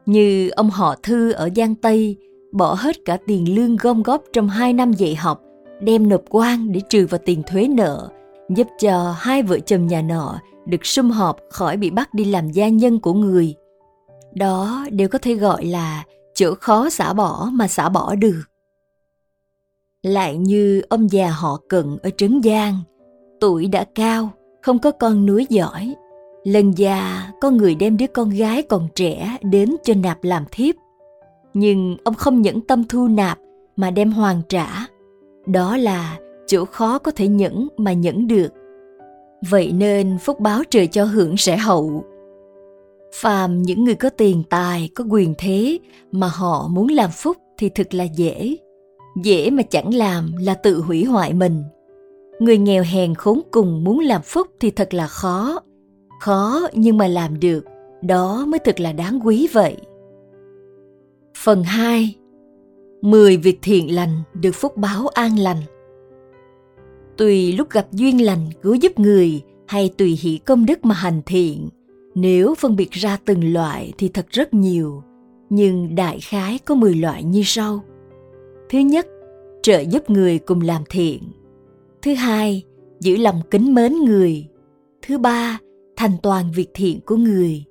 như 0.06 0.49
ông 0.49 0.70
họ 0.70 0.94
thư 1.03 1.32
ở 1.32 1.49
giang 1.56 1.75
tây, 1.75 2.17
bỏ 2.53 2.75
hết 2.75 2.97
cả 3.05 3.19
tiền 3.26 3.55
lương 3.55 3.76
gom 3.76 4.03
góp 4.03 4.23
trong 4.32 4.49
hai 4.49 4.73
năm 4.73 4.93
dạy 4.93 5.14
học, 5.14 5.43
đem 5.81 6.08
nộp 6.08 6.23
quan 6.31 6.73
để 6.73 6.81
trừ 6.88 7.06
vào 7.11 7.20
tiền 7.25 7.43
thuế 7.47 7.69
nợ, 7.69 8.08
giúp 8.49 8.67
cho 8.81 9.14
hai 9.19 9.43
vợ 9.43 9.58
chồng 9.58 9.87
nhà 9.87 10.03
nọ 10.03 10.41
được 10.67 10.87
sum 10.87 11.11
họp 11.11 11.37
khỏi 11.50 11.76
bị 11.76 11.91
bắt 11.91 12.14
đi 12.14 12.25
làm 12.25 12.50
gia 12.50 12.69
nhân 12.69 13.00
của 13.00 13.12
người. 13.12 13.55
Đó 14.35 14.87
đều 14.91 15.08
có 15.08 15.19
thể 15.19 15.35
gọi 15.35 15.64
là 15.64 16.05
chỗ 16.35 16.55
khó 16.61 16.91
xả 16.91 17.12
bỏ 17.12 17.49
mà 17.52 17.69
xả 17.69 17.88
bỏ 17.88 18.14
được. 18.14 18.43
Lại 20.02 20.37
như 20.37 20.82
ông 20.88 21.12
già 21.12 21.31
họ 21.31 21.61
cận 21.69 21.99
ở 22.02 22.11
trấn 22.17 22.41
giang, 22.44 22.81
tuổi 23.41 23.67
đã 23.67 23.85
cao, 23.94 24.31
không 24.62 24.79
có 24.79 24.91
con 24.91 25.26
núi 25.26 25.47
giỏi 25.50 25.94
lần 26.46 26.78
già, 26.78 27.31
có 27.40 27.50
người 27.50 27.75
đem 27.75 27.96
đứa 27.96 28.06
con 28.06 28.31
gái 28.31 28.62
còn 28.62 28.88
trẻ 28.94 29.37
đến 29.43 29.76
cho 29.84 29.94
nạp 30.02 30.25
làm 30.25 30.44
thiếp. 30.50 30.75
Nhưng 31.54 31.96
ông 32.04 32.14
không 32.14 32.43
nhẫn 32.43 32.60
tâm 32.60 32.84
thu 32.88 33.08
nạp 33.08 33.38
mà 33.76 33.90
đem 33.90 34.12
hoàn 34.12 34.43
trả. 34.48 34.87
Đó 35.46 35.76
là 35.76 36.19
chỗ 36.46 36.64
khó 36.64 36.98
có 36.98 37.10
thể 37.10 37.28
nhẫn 37.28 37.69
mà 37.76 37.93
nhẫn 37.93 38.26
được. 38.26 38.48
Vậy 39.50 39.72
nên 39.72 40.19
phúc 40.19 40.40
báo 40.40 40.62
trời 40.70 40.87
cho 40.87 41.04
hưởng 41.04 41.37
sẽ 41.37 41.56
hậu. 41.56 42.04
Phàm 43.14 43.62
những 43.62 43.84
người 43.84 43.94
có 43.94 44.10
tiền 44.10 44.42
tài, 44.50 44.88
có 44.94 45.04
quyền 45.10 45.34
thế 45.38 45.78
mà 46.12 46.28
họ 46.28 46.69
muốn 46.69 46.88
làm 46.88 47.10
phúc 47.10 47.37
thì 47.58 47.69
thực 47.69 47.94
là 47.94 48.04
dễ. 48.04 48.56
Dễ 49.22 49.50
mà 49.50 49.62
chẳng 49.62 49.94
làm 49.94 50.32
là 50.40 50.54
tự 50.54 50.81
hủy 50.81 51.04
hoại 51.04 51.32
mình. 51.32 51.62
Người 52.40 52.58
nghèo 52.58 52.82
hèn 52.82 53.14
khốn 53.14 53.40
cùng 53.50 53.84
muốn 53.84 54.00
làm 54.00 54.22
phúc 54.22 54.46
thì 54.60 54.70
thật 54.70 54.94
là 54.94 55.06
khó 55.06 55.60
khó 56.26 56.61
nhưng 56.73 56.99
mà 56.99 57.09
làm 57.09 57.40
được, 57.40 57.64
đó 58.02 58.47
mới 58.49 58.59
thực 58.59 58.80
là 58.80 58.92
đáng 58.92 59.21
quý 59.25 59.49
vậy. 59.52 59.76
Phần 61.45 61.62
2 61.62 62.14
10 63.02 63.37
việc 63.37 63.59
thiện 63.62 63.95
lành 63.95 64.23
được 64.35 64.52
phúc 64.54 64.76
báo 64.76 65.09
an 65.09 65.38
lành. 65.38 65.62
Tùy 67.16 67.52
lúc 67.52 67.71
gặp 67.71 67.87
duyên 67.92 68.25
lành 68.25 68.49
cứu 68.62 68.75
giúp 68.75 68.99
người 68.99 69.42
hay 69.66 69.90
tùy 69.99 70.18
hỷ 70.21 70.38
công 70.38 70.66
đức 70.66 70.85
mà 70.85 70.95
hành 70.95 71.23
thiện, 71.26 71.68
nếu 72.14 72.54
phân 72.54 72.76
biệt 72.76 72.90
ra 72.90 73.18
từng 73.25 73.52
loại 73.52 73.92
thì 73.99 74.09
thật 74.09 74.26
rất 74.30 74.54
nhiều, 74.54 75.02
nhưng 75.50 75.95
đại 75.95 76.21
khái 76.21 76.59
có 76.59 76.75
10 76.75 76.95
loại 76.95 77.25
như 77.25 77.42
sau. 77.45 77.85
Thứ 78.71 78.78
nhất, 78.78 79.06
trợ 79.62 79.80
giúp 79.80 80.11
người 80.11 80.38
cùng 80.38 80.61
làm 80.61 80.83
thiện. 80.90 81.23
Thứ 82.02 82.14
hai, 82.14 82.62
giữ 83.00 83.16
lòng 83.16 83.40
kính 83.50 83.75
mến 83.75 83.92
người. 83.92 84.47
Thứ 85.02 85.18
ba 85.18 85.59
thành 85.97 86.17
toàn 86.23 86.45
việc 86.55 86.69
thiện 86.75 87.00
của 87.07 87.17
người. 87.17 87.65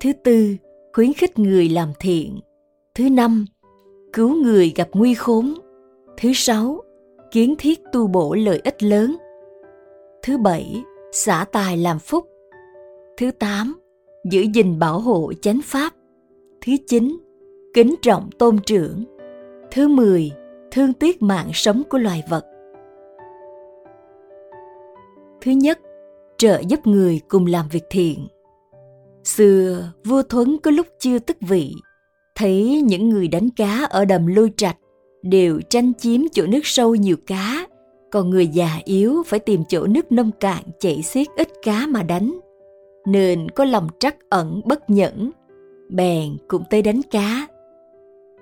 Thứ 0.00 0.12
tư, 0.24 0.56
khuyến 0.92 1.12
khích 1.12 1.38
người 1.38 1.68
làm 1.68 1.88
thiện. 2.00 2.40
Thứ 2.94 3.10
năm, 3.10 3.46
cứu 4.12 4.34
người 4.34 4.72
gặp 4.76 4.88
nguy 4.92 5.14
khốn. 5.14 5.54
Thứ 6.16 6.32
sáu, 6.34 6.80
kiến 7.30 7.54
thiết 7.58 7.80
tu 7.92 8.06
bổ 8.06 8.34
lợi 8.34 8.60
ích 8.64 8.82
lớn. 8.82 9.16
Thứ 10.22 10.38
bảy, 10.38 10.82
xả 11.12 11.44
tài 11.52 11.76
làm 11.76 11.98
phúc. 11.98 12.26
Thứ 13.16 13.30
tám, 13.30 13.80
giữ 14.30 14.42
gìn 14.54 14.78
bảo 14.78 15.00
hộ 15.00 15.32
chánh 15.42 15.60
pháp. 15.64 15.92
Thứ 16.60 16.72
chín, 16.86 17.18
kính 17.74 17.94
trọng 18.02 18.30
tôn 18.38 18.56
trưởng. 18.66 19.04
Thứ 19.70 19.88
mười, 19.88 20.32
thương 20.70 20.92
tiếc 20.92 21.22
mạng 21.22 21.50
sống 21.52 21.82
của 21.90 21.98
loài 21.98 22.22
vật. 22.30 22.46
Thứ 25.40 25.50
nhất 25.50 25.78
trợ 26.40 26.62
giúp 26.68 26.86
người 26.86 27.20
cùng 27.28 27.46
làm 27.46 27.68
việc 27.68 27.84
thiện. 27.90 28.26
Xưa, 29.24 29.92
vua 30.04 30.22
thuấn 30.22 30.58
có 30.62 30.70
lúc 30.70 30.86
chưa 30.98 31.18
tức 31.18 31.36
vị, 31.40 31.74
thấy 32.34 32.82
những 32.84 33.08
người 33.08 33.28
đánh 33.28 33.50
cá 33.50 33.86
ở 33.90 34.04
đầm 34.04 34.26
lôi 34.26 34.52
trạch 34.56 34.76
đều 35.22 35.60
tranh 35.70 35.92
chiếm 35.94 36.20
chỗ 36.32 36.46
nước 36.46 36.60
sâu 36.64 36.94
nhiều 36.94 37.16
cá, 37.26 37.66
còn 38.10 38.30
người 38.30 38.46
già 38.46 38.78
yếu 38.84 39.22
phải 39.26 39.40
tìm 39.40 39.62
chỗ 39.68 39.86
nước 39.86 40.12
nông 40.12 40.30
cạn 40.40 40.62
chảy 40.78 41.02
xiết 41.02 41.26
ít 41.36 41.48
cá 41.62 41.86
mà 41.86 42.02
đánh. 42.02 42.38
Nên 43.06 43.48
có 43.50 43.64
lòng 43.64 43.88
trắc 43.98 44.16
ẩn 44.28 44.60
bất 44.64 44.90
nhẫn, 44.90 45.30
bèn 45.88 46.36
cũng 46.48 46.62
tới 46.70 46.82
đánh 46.82 47.00
cá. 47.10 47.46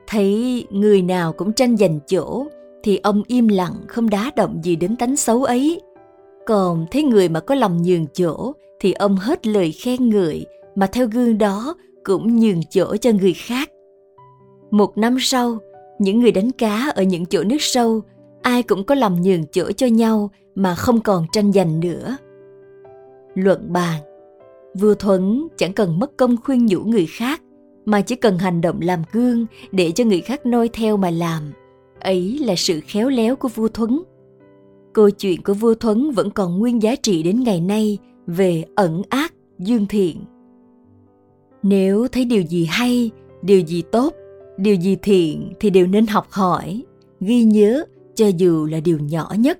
Thấy 0.06 0.64
người 0.70 1.02
nào 1.02 1.32
cũng 1.32 1.52
tranh 1.52 1.76
giành 1.76 1.98
chỗ, 2.06 2.46
thì 2.82 3.00
ông 3.02 3.22
im 3.26 3.48
lặng 3.48 3.74
không 3.88 4.10
đá 4.10 4.30
động 4.36 4.60
gì 4.62 4.76
đến 4.76 4.96
tánh 4.96 5.16
xấu 5.16 5.44
ấy 5.44 5.80
còn 6.48 6.86
thấy 6.90 7.02
người 7.02 7.28
mà 7.28 7.40
có 7.40 7.54
lòng 7.54 7.82
nhường 7.82 8.06
chỗ 8.06 8.52
thì 8.80 8.92
ông 8.92 9.16
hết 9.16 9.46
lời 9.46 9.72
khen 9.72 10.10
ngợi 10.10 10.46
mà 10.74 10.86
theo 10.86 11.06
gương 11.06 11.38
đó 11.38 11.76
cũng 12.04 12.36
nhường 12.36 12.60
chỗ 12.70 12.96
cho 12.96 13.10
người 13.20 13.32
khác. 13.32 13.70
Một 14.70 14.98
năm 14.98 15.16
sau, 15.20 15.58
những 15.98 16.20
người 16.20 16.32
đánh 16.32 16.50
cá 16.52 16.92
ở 16.94 17.02
những 17.02 17.26
chỗ 17.26 17.44
nước 17.44 17.56
sâu, 17.60 18.00
ai 18.42 18.62
cũng 18.62 18.84
có 18.84 18.94
lòng 18.94 19.22
nhường 19.22 19.46
chỗ 19.52 19.72
cho 19.72 19.86
nhau 19.86 20.30
mà 20.54 20.74
không 20.74 21.00
còn 21.00 21.26
tranh 21.32 21.52
giành 21.52 21.80
nữa. 21.80 22.16
Luận 23.34 23.72
bàn 23.72 24.00
Vua 24.74 24.94
Thuấn 24.94 25.48
chẳng 25.56 25.72
cần 25.72 25.98
mất 25.98 26.16
công 26.16 26.36
khuyên 26.44 26.66
nhủ 26.66 26.80
người 26.80 27.06
khác 27.06 27.42
mà 27.84 28.00
chỉ 28.00 28.16
cần 28.16 28.38
hành 28.38 28.60
động 28.60 28.78
làm 28.82 29.02
gương 29.12 29.46
để 29.72 29.90
cho 29.90 30.04
người 30.04 30.20
khác 30.20 30.46
noi 30.46 30.68
theo 30.68 30.96
mà 30.96 31.10
làm. 31.10 31.52
Ấy 32.00 32.38
là 32.38 32.54
sự 32.56 32.80
khéo 32.86 33.08
léo 33.08 33.36
của 33.36 33.48
vua 33.48 33.68
Thuấn. 33.68 34.02
Câu 34.92 35.11
chuyện 35.11 35.42
của 35.42 35.54
vua 35.54 35.75
Thuấn 35.75 36.11
vẫn 36.11 36.30
còn 36.30 36.59
nguyên 36.59 36.83
giá 36.83 36.97
trị 36.97 37.23
đến 37.23 37.42
ngày 37.42 37.61
nay 37.61 37.99
về 38.26 38.64
ẩn 38.75 39.02
ác, 39.09 39.35
dương 39.59 39.87
thiện. 39.87 40.25
Nếu 41.62 42.09
thấy 42.09 42.25
điều 42.25 42.42
gì 42.42 42.64
hay, 42.64 43.11
điều 43.42 43.61
gì 43.61 43.83
tốt, 43.92 44.14
điều 44.57 44.75
gì 44.75 44.97
thiện 45.02 45.52
thì 45.61 45.71
đều 45.71 45.87
nên 45.87 46.07
học 46.07 46.26
hỏi, 46.30 46.83
ghi 47.21 47.45
nhớ 47.45 47.85
cho 48.14 48.26
dù 48.26 48.66
là 48.71 48.80
điều 48.80 48.99
nhỏ 48.99 49.35
nhất. 49.38 49.59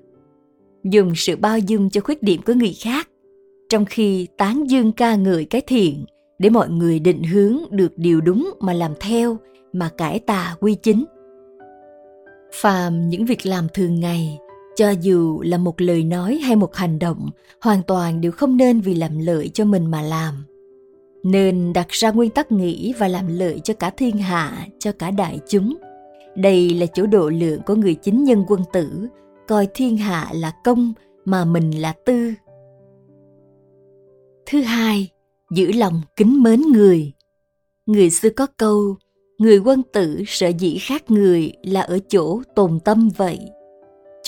Dùng 0.85 1.13
sự 1.17 1.37
bao 1.37 1.59
dung 1.59 1.91
cho 1.91 2.01
khuyết 2.01 2.23
điểm 2.23 2.41
của 2.47 2.53
người 2.53 2.77
khác, 2.81 3.09
trong 3.69 3.85
khi 3.85 4.27
tán 4.37 4.71
dương 4.71 4.93
ca 4.93 5.17
ngợi 5.17 5.45
cái 5.45 5.61
thiện 5.67 6.05
để 6.39 6.51
mọi 6.51 6.69
người 6.69 6.99
định 6.99 7.23
hướng 7.23 7.57
được 7.71 7.93
điều 7.97 8.21
đúng 8.21 8.51
mà 8.61 8.73
làm 8.73 8.93
theo 9.01 9.37
mà 9.73 9.91
cải 9.97 10.19
tà 10.19 10.57
quy 10.61 10.75
chính. 10.75 11.05
Phàm 12.55 13.09
những 13.09 13.25
việc 13.25 13.47
làm 13.47 13.67
thường 13.75 14.01
ngày 14.01 14.39
cho 14.79 14.91
dù 14.91 15.41
là 15.43 15.59
một 15.59 15.81
lời 15.81 16.05
nói 16.05 16.35
hay 16.37 16.57
một 16.57 16.75
hành 16.75 16.99
động, 16.99 17.31
hoàn 17.61 17.83
toàn 17.83 18.21
đều 18.21 18.33
không 18.33 18.57
nên 18.57 18.81
vì 18.81 18.95
làm 18.95 19.19
lợi 19.19 19.51
cho 19.55 19.65
mình 19.65 19.87
mà 19.87 20.03
làm. 20.03 20.45
Nên 21.25 21.73
đặt 21.73 21.89
ra 21.89 22.11
nguyên 22.11 22.31
tắc 22.31 22.53
nghĩ 22.53 22.95
và 22.99 23.09
làm 23.09 23.39
lợi 23.39 23.61
cho 23.65 23.75
cả 23.75 23.91
thiên 23.91 24.17
hạ, 24.17 24.67
cho 24.79 24.93
cả 24.93 25.11
đại 25.11 25.39
chúng. 25.49 25.77
Đây 26.37 26.71
là 26.71 26.87
chỗ 26.87 27.07
độ 27.07 27.29
lượng 27.29 27.61
của 27.67 27.75
người 27.75 27.95
chính 27.95 28.25
nhân 28.25 28.45
quân 28.49 28.61
tử, 28.73 29.09
coi 29.49 29.69
thiên 29.75 29.97
hạ 29.97 30.31
là 30.35 30.53
công 30.65 30.93
mà 31.25 31.45
mình 31.45 31.71
là 31.71 31.93
tư. 32.05 32.33
Thứ 34.47 34.61
hai, 34.61 35.09
giữ 35.51 35.73
lòng 35.73 36.01
kính 36.17 36.43
mến 36.43 36.61
người. 36.61 37.13
Người 37.87 38.11
xưa 38.11 38.31
có 38.31 38.47
câu, 38.57 38.97
người 39.39 39.59
quân 39.59 39.83
tử 39.93 40.23
sợ 40.27 40.49
dĩ 40.49 40.79
khác 40.81 41.11
người 41.11 41.53
là 41.63 41.81
ở 41.81 41.99
chỗ 42.09 42.43
tồn 42.55 42.81
tâm 42.81 43.09
vậy 43.17 43.39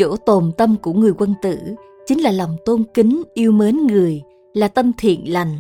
chỗ 0.00 0.16
tồn 0.16 0.52
tâm 0.56 0.76
của 0.82 0.92
người 0.92 1.12
quân 1.18 1.34
tử 1.42 1.58
chính 2.06 2.20
là 2.20 2.30
lòng 2.30 2.56
tôn 2.64 2.84
kính, 2.94 3.22
yêu 3.34 3.52
mến 3.52 3.86
người, 3.86 4.22
là 4.54 4.68
tâm 4.68 4.92
thiện 4.98 5.32
lành. 5.32 5.56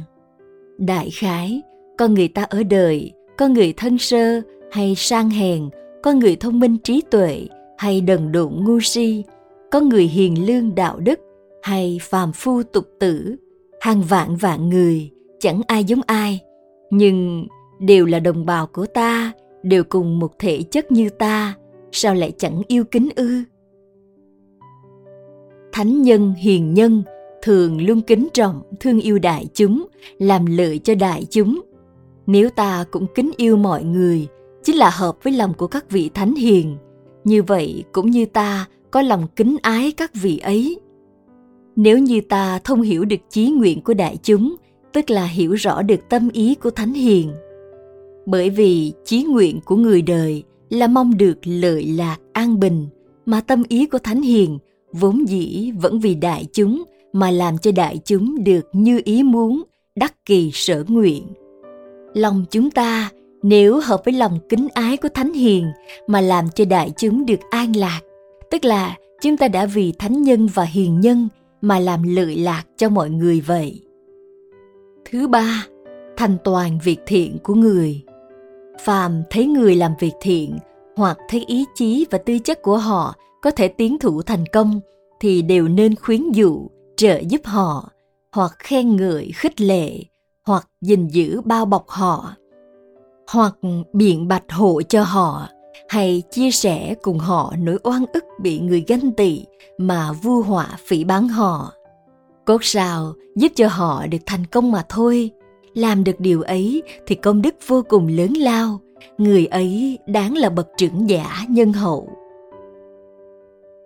Đại 0.78 1.10
khái, 1.10 1.62
con 1.98 2.14
người 2.14 2.28
ta 2.28 2.42
ở 2.42 2.62
đời 2.62 3.12
con 3.38 3.52
người 3.52 3.74
thân 3.76 3.98
sơ 3.98 4.40
hay 4.70 4.94
sang 4.96 5.30
hèn 5.30 5.68
con 6.02 6.18
người 6.18 6.36
thông 6.36 6.60
minh 6.60 6.76
trí 6.84 7.02
tuệ 7.10 7.46
hay 7.78 8.00
đần 8.00 8.32
độn 8.32 8.52
ngu 8.64 8.80
si 8.80 9.24
con 9.70 9.88
người 9.88 10.04
hiền 10.04 10.46
lương 10.46 10.74
đạo 10.74 10.98
đức 10.98 11.20
hay 11.62 11.98
phàm 12.02 12.32
phu 12.32 12.62
tục 12.62 12.84
tử, 13.00 13.36
hàng 13.80 14.02
vạn 14.02 14.36
vạn 14.36 14.68
người, 14.68 15.10
chẳng 15.40 15.60
ai 15.66 15.84
giống 15.84 16.00
ai. 16.06 16.40
Nhưng 16.90 17.46
đều 17.78 18.06
là 18.06 18.20
đồng 18.20 18.46
bào 18.46 18.66
của 18.66 18.86
ta, 18.86 19.32
đều 19.62 19.84
cùng 19.84 20.18
một 20.18 20.38
thể 20.38 20.62
chất 20.62 20.92
như 20.92 21.10
ta, 21.10 21.54
sao 21.92 22.14
lại 22.14 22.32
chẳng 22.38 22.62
yêu 22.68 22.84
kính 22.84 23.08
ư? 23.16 23.42
Thánh 25.72 26.02
nhân, 26.02 26.34
hiền 26.38 26.74
nhân, 26.74 27.02
thường 27.42 27.86
luôn 27.86 28.00
kính 28.00 28.28
trọng, 28.32 28.62
thương 28.80 29.00
yêu 29.00 29.18
đại 29.18 29.46
chúng, 29.54 29.86
làm 30.18 30.46
lợi 30.46 30.78
cho 30.78 30.94
đại 30.94 31.26
chúng. 31.30 31.60
Nếu 32.26 32.50
ta 32.50 32.84
cũng 32.90 33.06
kính 33.14 33.30
yêu 33.36 33.56
mọi 33.56 33.84
người, 33.84 34.26
chính 34.62 34.76
là 34.76 34.90
hợp 34.90 35.16
với 35.22 35.32
lòng 35.32 35.54
của 35.54 35.66
các 35.66 35.90
vị 35.90 36.10
thánh 36.14 36.34
hiền, 36.34 36.76
như 37.24 37.42
vậy 37.42 37.84
cũng 37.92 38.10
như 38.10 38.26
ta 38.26 38.66
có 38.90 39.02
lòng 39.02 39.26
kính 39.36 39.56
ái 39.62 39.92
các 39.92 40.14
vị 40.14 40.38
ấy. 40.38 40.80
Nếu 41.76 41.98
như 41.98 42.20
ta 42.20 42.58
thông 42.64 42.82
hiểu 42.82 43.04
được 43.04 43.20
chí 43.30 43.50
nguyện 43.50 43.80
của 43.82 43.94
đại 43.94 44.16
chúng, 44.22 44.56
tức 44.92 45.10
là 45.10 45.24
hiểu 45.24 45.52
rõ 45.52 45.82
được 45.82 46.00
tâm 46.08 46.28
ý 46.32 46.54
của 46.54 46.70
thánh 46.70 46.92
hiền. 46.92 47.32
Bởi 48.26 48.50
vì 48.50 48.92
chí 49.04 49.24
nguyện 49.24 49.60
của 49.64 49.76
người 49.76 50.02
đời 50.02 50.42
là 50.70 50.86
mong 50.86 51.16
được 51.16 51.38
lợi 51.44 51.84
lạc 51.84 52.16
an 52.32 52.60
bình, 52.60 52.86
mà 53.26 53.40
tâm 53.40 53.62
ý 53.68 53.86
của 53.86 53.98
thánh 53.98 54.22
hiền 54.22 54.58
vốn 54.92 55.28
dĩ 55.28 55.72
vẫn 55.80 56.00
vì 56.00 56.14
đại 56.14 56.46
chúng 56.52 56.84
mà 57.12 57.30
làm 57.30 57.58
cho 57.58 57.72
đại 57.72 58.00
chúng 58.04 58.44
được 58.44 58.68
như 58.72 59.00
ý 59.04 59.22
muốn, 59.22 59.62
đắc 59.96 60.14
kỳ 60.24 60.50
sở 60.54 60.84
nguyện. 60.88 61.26
Lòng 62.14 62.44
chúng 62.50 62.70
ta 62.70 63.10
nếu 63.42 63.80
hợp 63.80 64.02
với 64.04 64.14
lòng 64.14 64.38
kính 64.48 64.68
ái 64.74 64.96
của 64.96 65.08
thánh 65.08 65.32
hiền 65.32 65.66
mà 66.06 66.20
làm 66.20 66.48
cho 66.54 66.64
đại 66.64 66.90
chúng 66.96 67.26
được 67.26 67.40
an 67.50 67.76
lạc, 67.76 68.00
tức 68.50 68.64
là 68.64 68.96
chúng 69.22 69.36
ta 69.36 69.48
đã 69.48 69.66
vì 69.66 69.92
thánh 69.98 70.22
nhân 70.22 70.46
và 70.46 70.64
hiền 70.64 71.00
nhân 71.00 71.28
mà 71.60 71.78
làm 71.78 72.02
lợi 72.02 72.36
lạc 72.36 72.64
cho 72.76 72.88
mọi 72.88 73.10
người 73.10 73.40
vậy. 73.40 73.82
Thứ 75.10 75.28
ba, 75.28 75.66
thành 76.16 76.36
toàn 76.44 76.78
việc 76.84 76.98
thiện 77.06 77.38
của 77.42 77.54
người. 77.54 78.02
Phàm 78.84 79.22
thấy 79.30 79.46
người 79.46 79.76
làm 79.76 79.92
việc 80.00 80.12
thiện 80.20 80.58
hoặc 80.96 81.18
thấy 81.28 81.44
ý 81.46 81.64
chí 81.74 82.06
và 82.10 82.18
tư 82.18 82.38
chất 82.38 82.62
của 82.62 82.76
họ 82.76 83.14
có 83.42 83.50
thể 83.50 83.68
tiến 83.68 83.98
thủ 83.98 84.22
thành 84.22 84.46
công 84.46 84.80
thì 85.20 85.42
đều 85.42 85.68
nên 85.68 85.96
khuyến 85.96 86.32
dụ, 86.32 86.70
trợ 86.96 87.18
giúp 87.28 87.40
họ, 87.44 87.90
hoặc 88.32 88.52
khen 88.58 88.96
ngợi, 88.96 89.30
khích 89.34 89.60
lệ, 89.60 90.04
hoặc 90.46 90.68
gìn 90.80 91.08
giữ 91.08 91.40
bao 91.40 91.64
bọc 91.64 91.88
họ, 91.88 92.34
hoặc 93.30 93.54
biện 93.92 94.28
bạch 94.28 94.52
hộ 94.52 94.82
cho 94.82 95.02
họ, 95.02 95.48
hay 95.88 96.22
chia 96.30 96.50
sẻ 96.50 96.94
cùng 97.02 97.18
họ 97.18 97.54
nỗi 97.58 97.78
oan 97.82 98.04
ức 98.12 98.24
bị 98.40 98.58
người 98.60 98.84
ganh 98.86 99.12
tị 99.12 99.44
mà 99.78 100.12
vu 100.12 100.42
họa 100.42 100.68
phỉ 100.86 101.04
báng 101.04 101.28
họ. 101.28 101.72
Cốt 102.44 102.64
sao 102.64 103.12
giúp 103.36 103.52
cho 103.56 103.68
họ 103.68 104.06
được 104.06 104.18
thành 104.26 104.46
công 104.46 104.72
mà 104.72 104.84
thôi. 104.88 105.30
Làm 105.74 106.04
được 106.04 106.20
điều 106.20 106.42
ấy 106.42 106.82
thì 107.06 107.14
công 107.14 107.42
đức 107.42 107.54
vô 107.66 107.82
cùng 107.88 108.06
lớn 108.06 108.32
lao. 108.32 108.80
Người 109.18 109.46
ấy 109.46 109.98
đáng 110.06 110.36
là 110.36 110.50
bậc 110.50 110.68
trưởng 110.76 111.10
giả 111.10 111.44
nhân 111.48 111.72
hậu 111.72 112.08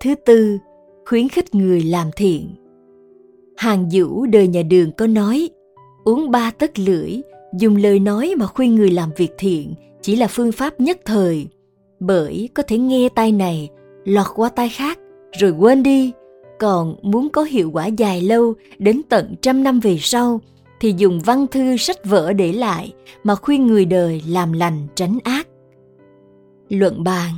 thứ 0.05 0.15
tư, 0.15 0.59
khuyến 1.07 1.29
khích 1.29 1.55
người 1.55 1.83
làm 1.83 2.11
thiện. 2.17 2.51
Hàng 3.57 3.89
vũ 3.93 4.27
đời 4.27 4.49
nhà 4.49 4.63
đường 4.63 4.93
có 4.93 5.07
nói, 5.07 5.51
uống 6.05 6.31
ba 6.31 6.51
tấc 6.51 6.79
lưỡi, 6.79 7.21
dùng 7.59 7.77
lời 7.77 7.99
nói 7.99 8.35
mà 8.39 8.47
khuyên 8.47 8.75
người 8.75 8.91
làm 8.91 9.11
việc 9.17 9.33
thiện 9.39 9.75
chỉ 10.03 10.17
là 10.17 10.27
phương 10.27 10.53
pháp 10.53 10.81
nhất 10.81 11.01
thời. 11.05 11.47
Bởi 12.01 12.49
có 12.55 12.63
thể 12.63 12.79
nghe 12.79 13.09
tai 13.15 13.33
này, 13.33 13.69
lọt 14.05 14.27
qua 14.35 14.49
tai 14.49 14.69
khác, 14.69 14.99
rồi 15.39 15.51
quên 15.51 15.83
đi. 15.83 16.13
Còn 16.59 16.97
muốn 17.03 17.29
có 17.29 17.43
hiệu 17.43 17.71
quả 17.71 17.87
dài 17.87 18.21
lâu, 18.21 18.55
đến 18.79 19.01
tận 19.09 19.35
trăm 19.41 19.65
năm 19.65 19.81
về 19.81 19.97
sau, 20.01 20.41
thì 20.81 20.95
dùng 20.97 21.21
văn 21.21 21.47
thư 21.47 21.77
sách 21.77 22.05
vở 22.05 22.33
để 22.33 22.53
lại 22.53 22.93
mà 23.25 23.35
khuyên 23.35 23.67
người 23.67 23.85
đời 23.85 24.23
làm 24.29 24.53
lành 24.53 24.87
tránh 24.95 25.19
ác. 25.25 25.49
Luận 26.69 27.05
bàn 27.05 27.33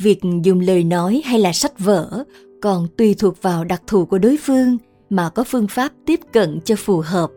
việc 0.00 0.20
dùng 0.42 0.60
lời 0.60 0.84
nói 0.84 1.22
hay 1.24 1.38
là 1.38 1.52
sách 1.52 1.78
vở 1.78 2.24
còn 2.62 2.86
tùy 2.96 3.14
thuộc 3.18 3.42
vào 3.42 3.64
đặc 3.64 3.82
thù 3.86 4.04
của 4.04 4.18
đối 4.18 4.36
phương 4.36 4.78
mà 5.10 5.28
có 5.28 5.44
phương 5.44 5.66
pháp 5.68 5.92
tiếp 6.06 6.20
cận 6.32 6.60
cho 6.64 6.76
phù 6.76 7.02
hợp. 7.04 7.30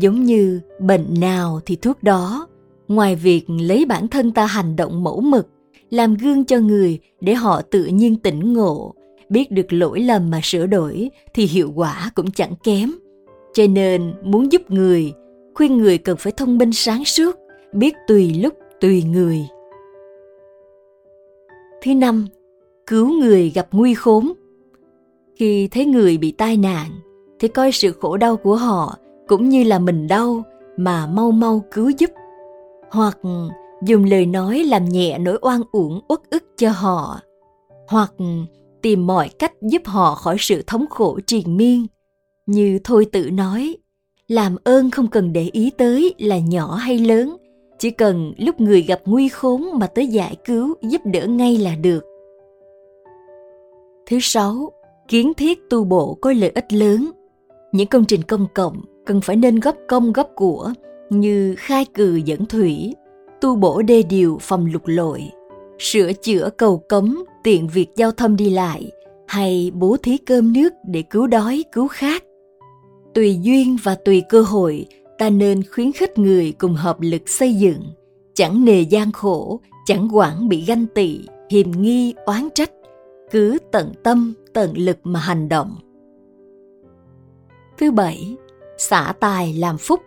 Giống 0.00 0.24
như 0.24 0.60
bệnh 0.80 1.20
nào 1.20 1.60
thì 1.66 1.76
thuốc 1.76 2.02
đó. 2.02 2.46
Ngoài 2.88 3.16
việc 3.16 3.44
lấy 3.48 3.84
bản 3.84 4.08
thân 4.08 4.32
ta 4.32 4.46
hành 4.46 4.76
động 4.76 5.04
mẫu 5.04 5.20
mực, 5.20 5.48
làm 5.90 6.14
gương 6.14 6.44
cho 6.44 6.58
người 6.58 6.98
để 7.20 7.34
họ 7.34 7.62
tự 7.62 7.84
nhiên 7.84 8.16
tỉnh 8.16 8.52
ngộ, 8.52 8.94
biết 9.28 9.50
được 9.50 9.72
lỗi 9.72 10.00
lầm 10.00 10.30
mà 10.30 10.40
sửa 10.42 10.66
đổi 10.66 11.10
thì 11.34 11.46
hiệu 11.46 11.72
quả 11.74 12.10
cũng 12.14 12.30
chẳng 12.30 12.54
kém. 12.64 12.92
Cho 13.54 13.66
nên 13.66 14.14
muốn 14.22 14.52
giúp 14.52 14.62
người, 14.70 15.12
khuyên 15.54 15.78
người 15.78 15.98
cần 15.98 16.16
phải 16.16 16.32
thông 16.36 16.58
minh 16.58 16.72
sáng 16.72 17.04
suốt, 17.04 17.36
biết 17.72 17.94
tùy 18.06 18.34
lúc 18.34 18.54
tùy 18.80 19.02
người 19.02 19.40
thứ 21.82 21.94
năm, 21.94 22.26
cứu 22.86 23.08
người 23.08 23.50
gặp 23.50 23.68
nguy 23.72 23.94
khốn. 23.94 24.32
Khi 25.36 25.68
thấy 25.68 25.84
người 25.84 26.18
bị 26.18 26.32
tai 26.32 26.56
nạn, 26.56 26.90
thì 27.40 27.48
coi 27.48 27.72
sự 27.72 27.92
khổ 27.92 28.16
đau 28.16 28.36
của 28.36 28.56
họ 28.56 28.96
cũng 29.28 29.48
như 29.48 29.64
là 29.64 29.78
mình 29.78 30.08
đau 30.08 30.42
mà 30.76 31.06
mau 31.06 31.30
mau 31.30 31.64
cứu 31.70 31.90
giúp. 31.98 32.10
Hoặc 32.90 33.18
dùng 33.86 34.04
lời 34.04 34.26
nói 34.26 34.64
làm 34.64 34.84
nhẹ 34.84 35.18
nỗi 35.18 35.38
oan 35.40 35.60
uổng, 35.72 36.00
uất 36.08 36.20
ức 36.30 36.44
cho 36.56 36.70
họ. 36.70 37.20
Hoặc 37.88 38.14
tìm 38.82 39.06
mọi 39.06 39.28
cách 39.38 39.52
giúp 39.62 39.82
họ 39.84 40.14
khỏi 40.14 40.36
sự 40.38 40.62
thống 40.66 40.86
khổ 40.90 41.20
triền 41.26 41.56
miên. 41.56 41.86
Như 42.46 42.78
thôi 42.84 43.06
tự 43.12 43.30
nói, 43.30 43.76
làm 44.28 44.56
ơn 44.64 44.90
không 44.90 45.06
cần 45.06 45.32
để 45.32 45.50
ý 45.52 45.70
tới 45.78 46.14
là 46.18 46.38
nhỏ 46.38 46.74
hay 46.74 46.98
lớn 46.98 47.36
chỉ 47.78 47.90
cần 47.90 48.32
lúc 48.38 48.60
người 48.60 48.82
gặp 48.82 49.00
nguy 49.04 49.28
khốn 49.28 49.66
mà 49.74 49.86
tới 49.86 50.06
giải 50.06 50.36
cứu 50.44 50.74
giúp 50.82 51.00
đỡ 51.04 51.26
ngay 51.26 51.56
là 51.56 51.74
được 51.74 52.04
thứ 54.08 54.18
sáu 54.20 54.72
kiến 55.08 55.34
thiết 55.34 55.70
tu 55.70 55.84
bổ 55.84 56.14
có 56.20 56.32
lợi 56.32 56.50
ích 56.54 56.72
lớn. 56.72 57.10
Những 57.72 57.86
công 57.86 58.04
trình 58.04 58.22
công 58.22 58.46
cộng 58.54 58.80
cần 59.06 59.20
phải 59.20 59.36
nên 59.36 59.60
góp 59.60 59.76
công 59.88 60.12
góp 60.12 60.30
của 60.34 60.72
như 61.10 61.54
khai 61.58 61.84
cừ 61.84 62.20
dẫn 62.24 62.46
thủy, 62.46 62.94
tu 63.40 63.56
bổ 63.56 63.82
đê 63.82 64.02
điều 64.02 64.38
phòng 64.40 64.66
lục 64.72 64.82
lội, 64.84 65.22
sửa 65.78 66.12
chữa 66.12 66.50
cầu 66.56 66.82
cống 66.88 67.14
tiện 67.42 67.68
việc 67.68 67.86
giao 67.96 68.12
thông 68.12 68.36
đi 68.36 68.50
lại 68.50 68.90
hay 69.26 69.70
bố 69.74 69.96
thí 70.02 70.16
cơm 70.16 70.52
nước 70.52 70.72
để 70.86 71.02
cứu 71.02 71.26
đói 71.26 71.64
cứu 71.72 71.88
khát. 71.88 72.24
Tùy 73.14 73.38
duyên 73.42 73.76
và 73.82 73.94
tùy 73.94 74.22
cơ 74.28 74.42
hội, 74.42 74.86
ta 75.18 75.30
nên 75.30 75.62
khuyến 75.74 75.92
khích 75.92 76.18
người 76.18 76.52
cùng 76.58 76.74
hợp 76.74 76.96
lực 77.00 77.28
xây 77.28 77.54
dựng, 77.54 77.82
chẳng 78.34 78.64
nề 78.64 78.80
gian 78.80 79.12
khổ, 79.12 79.60
chẳng 79.86 80.08
quản 80.12 80.48
bị 80.48 80.64
ganh 80.64 80.86
tị, 80.86 81.20
hiềm 81.50 81.70
nghi, 81.70 82.14
oán 82.26 82.48
trách, 82.54 82.70
cứ 83.30 83.58
tận 83.72 83.92
tâm, 84.02 84.34
tận 84.52 84.76
lực 84.76 84.98
mà 85.02 85.20
hành 85.20 85.48
động. 85.48 85.76
Thứ 87.78 87.90
bảy, 87.90 88.36
xả 88.78 89.14
tài 89.20 89.54
làm 89.54 89.78
phúc. 89.78 90.00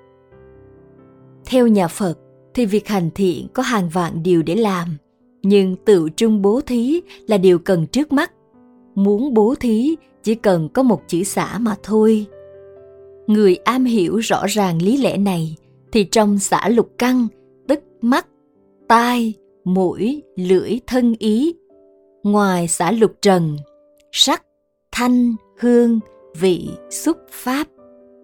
Theo 1.45 1.67
nhà 1.67 1.87
Phật 1.87 2.17
thì 2.53 2.65
việc 2.65 2.87
hành 2.87 3.09
thiện 3.15 3.47
có 3.53 3.63
hàng 3.63 3.89
vạn 3.89 4.23
điều 4.23 4.43
để 4.43 4.55
làm, 4.55 4.97
nhưng 5.43 5.75
tự 5.85 6.09
trung 6.09 6.41
bố 6.41 6.61
thí 6.61 7.01
là 7.27 7.37
điều 7.37 7.59
cần 7.59 7.87
trước 7.87 8.11
mắt. 8.11 8.31
Muốn 8.95 9.33
bố 9.33 9.55
thí 9.59 9.95
chỉ 10.23 10.35
cần 10.35 10.69
có 10.69 10.83
một 10.83 11.01
chữ 11.07 11.23
xả 11.23 11.57
mà 11.57 11.75
thôi. 11.83 12.25
Người 13.27 13.55
am 13.55 13.85
hiểu 13.85 14.17
rõ 14.17 14.45
ràng 14.47 14.81
lý 14.81 14.97
lẽ 14.97 15.17
này 15.17 15.55
thì 15.91 16.03
trong 16.03 16.39
xả 16.39 16.69
lục 16.69 16.89
căn, 16.97 17.27
tức 17.67 17.79
mắt, 18.01 18.27
tai, 18.87 19.33
mũi, 19.63 20.23
lưỡi, 20.35 20.79
thân 20.87 21.15
ý, 21.19 21.53
ngoài 22.23 22.67
xả 22.67 22.91
lục 22.91 23.11
trần, 23.21 23.57
sắc, 24.11 24.43
thanh, 24.91 25.35
hương, 25.59 25.99
vị, 26.39 26.69
xúc, 26.89 27.17
pháp, 27.31 27.67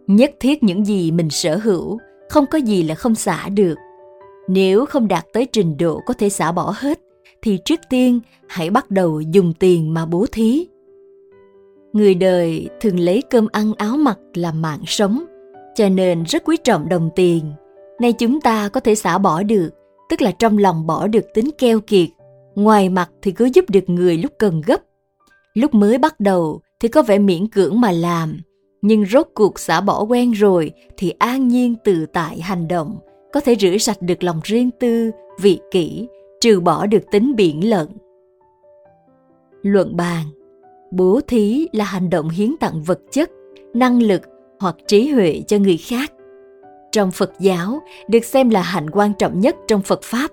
nhất 0.08 0.32
thiết 0.40 0.64
những 0.64 0.86
gì 0.86 1.12
mình 1.12 1.30
sở 1.30 1.58
hữu, 1.58 2.00
không 2.30 2.46
có 2.52 2.58
gì 2.58 2.84
là 2.84 2.96
không 2.96 3.16
xả 3.16 3.50
được. 3.50 3.76
Nếu 4.48 4.86
không 4.86 5.08
đạt 5.08 5.26
tới 5.34 5.48
trình 5.52 5.78
độ 5.78 6.02
có 6.06 6.14
thể 6.14 6.30
xả 6.30 6.52
bỏ 6.52 6.74
hết, 6.78 7.00
thì 7.42 7.60
trước 7.66 7.80
tiên 7.90 8.20
hãy 8.48 8.70
bắt 8.70 8.92
đầu 8.92 9.22
dùng 9.22 9.54
tiền 9.54 9.94
mà 9.94 10.06
bố 10.06 10.26
thí. 10.32 10.68
Người 11.98 12.16
đời 12.16 12.70
thường 12.80 13.00
lấy 13.00 13.24
cơm 13.30 13.48
ăn 13.52 13.74
áo 13.78 13.98
mặc 13.98 14.20
làm 14.34 14.62
mạng 14.62 14.82
sống, 14.86 15.26
cho 15.76 15.90
nên 15.90 16.24
rất 16.24 16.44
quý 16.46 16.58
trọng 16.64 16.90
đồng 16.90 17.10
tiền. 17.16 17.44
Nay 18.00 18.14
chúng 18.14 18.42
ta 18.42 18.70
có 18.70 18.80
thể 18.80 18.96
xả 18.96 19.18
bỏ 19.18 19.44
được, 19.44 19.70
tức 20.10 20.22
là 20.22 20.32
trong 20.32 20.58
lòng 20.58 20.88
bỏ 20.88 21.08
được 21.08 21.26
tính 21.34 21.50
keo 21.58 21.80
kiệt, 21.80 22.10
ngoài 22.56 22.90
mặt 22.90 23.10
thì 23.22 23.32
cứ 23.32 23.50
giúp 23.54 23.66
được 23.70 23.90
người 23.90 24.18
lúc 24.18 24.32
cần 24.38 24.62
gấp. 24.66 24.82
Lúc 25.54 25.74
mới 25.74 25.98
bắt 25.98 26.20
đầu 26.20 26.62
thì 26.80 26.88
có 26.88 27.02
vẻ 27.02 27.20
miễn 27.20 27.48
cưỡng 27.48 27.82
mà 27.82 27.92
làm, 27.92 28.42
nhưng 28.82 29.06
rốt 29.06 29.28
cuộc 29.34 29.60
xả 29.60 29.82
bỏ 29.82 30.02
quen 30.04 30.32
rồi 30.32 30.72
thì 30.98 31.14
an 31.20 31.48
nhiên 31.48 31.76
tự 31.84 32.06
tại 32.14 32.40
hành 32.40 32.68
động, 32.68 32.98
có 33.34 33.40
thể 33.40 33.56
rửa 33.56 33.78
sạch 33.78 34.02
được 34.02 34.24
lòng 34.24 34.40
riêng 34.44 34.70
tư, 34.80 35.12
vị 35.40 35.60
kỷ, 35.72 36.08
trừ 36.42 36.60
bỏ 36.60 36.86
được 36.86 37.04
tính 37.12 37.36
biển 37.36 37.70
lận. 37.70 37.88
Luận 39.62 39.96
bàn 39.96 40.26
Bố 40.92 41.20
thí 41.28 41.68
là 41.72 41.86
hành 41.86 42.10
động 42.10 42.30
hiến 42.30 42.58
tặng 42.60 42.82
vật 42.82 43.00
chất, 43.12 43.32
năng 43.74 44.02
lực 44.02 44.22
hoặc 44.60 44.76
trí 44.88 45.10
huệ 45.10 45.42
cho 45.48 45.58
người 45.58 45.78
khác. 45.78 46.12
Trong 46.92 47.12
Phật 47.12 47.32
giáo, 47.40 47.80
được 48.08 48.26
xem 48.26 48.50
là 48.50 48.62
hạnh 48.62 48.90
quan 48.90 49.14
trọng 49.20 49.40
nhất 49.40 49.56
trong 49.68 49.82
Phật 49.82 50.00
Pháp. 50.04 50.32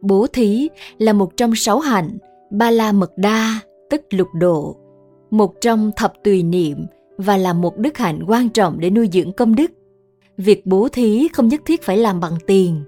Bố 0.00 0.26
thí 0.32 0.68
là 0.98 1.12
một 1.12 1.36
trong 1.36 1.54
sáu 1.54 1.78
hạnh, 1.78 2.18
ba 2.50 2.70
la 2.70 2.92
mật 2.92 3.12
đa, 3.16 3.60
tức 3.90 4.02
lục 4.10 4.28
độ, 4.34 4.76
một 5.30 5.60
trong 5.60 5.90
thập 5.96 6.12
tùy 6.24 6.42
niệm 6.42 6.86
và 7.18 7.36
là 7.36 7.52
một 7.52 7.78
đức 7.78 7.98
hạnh 7.98 8.24
quan 8.26 8.48
trọng 8.48 8.80
để 8.80 8.90
nuôi 8.90 9.08
dưỡng 9.12 9.32
công 9.32 9.54
đức. 9.54 9.70
Việc 10.36 10.66
bố 10.66 10.88
thí 10.88 11.28
không 11.32 11.48
nhất 11.48 11.60
thiết 11.64 11.82
phải 11.82 11.98
làm 11.98 12.20
bằng 12.20 12.36
tiền, 12.46 12.80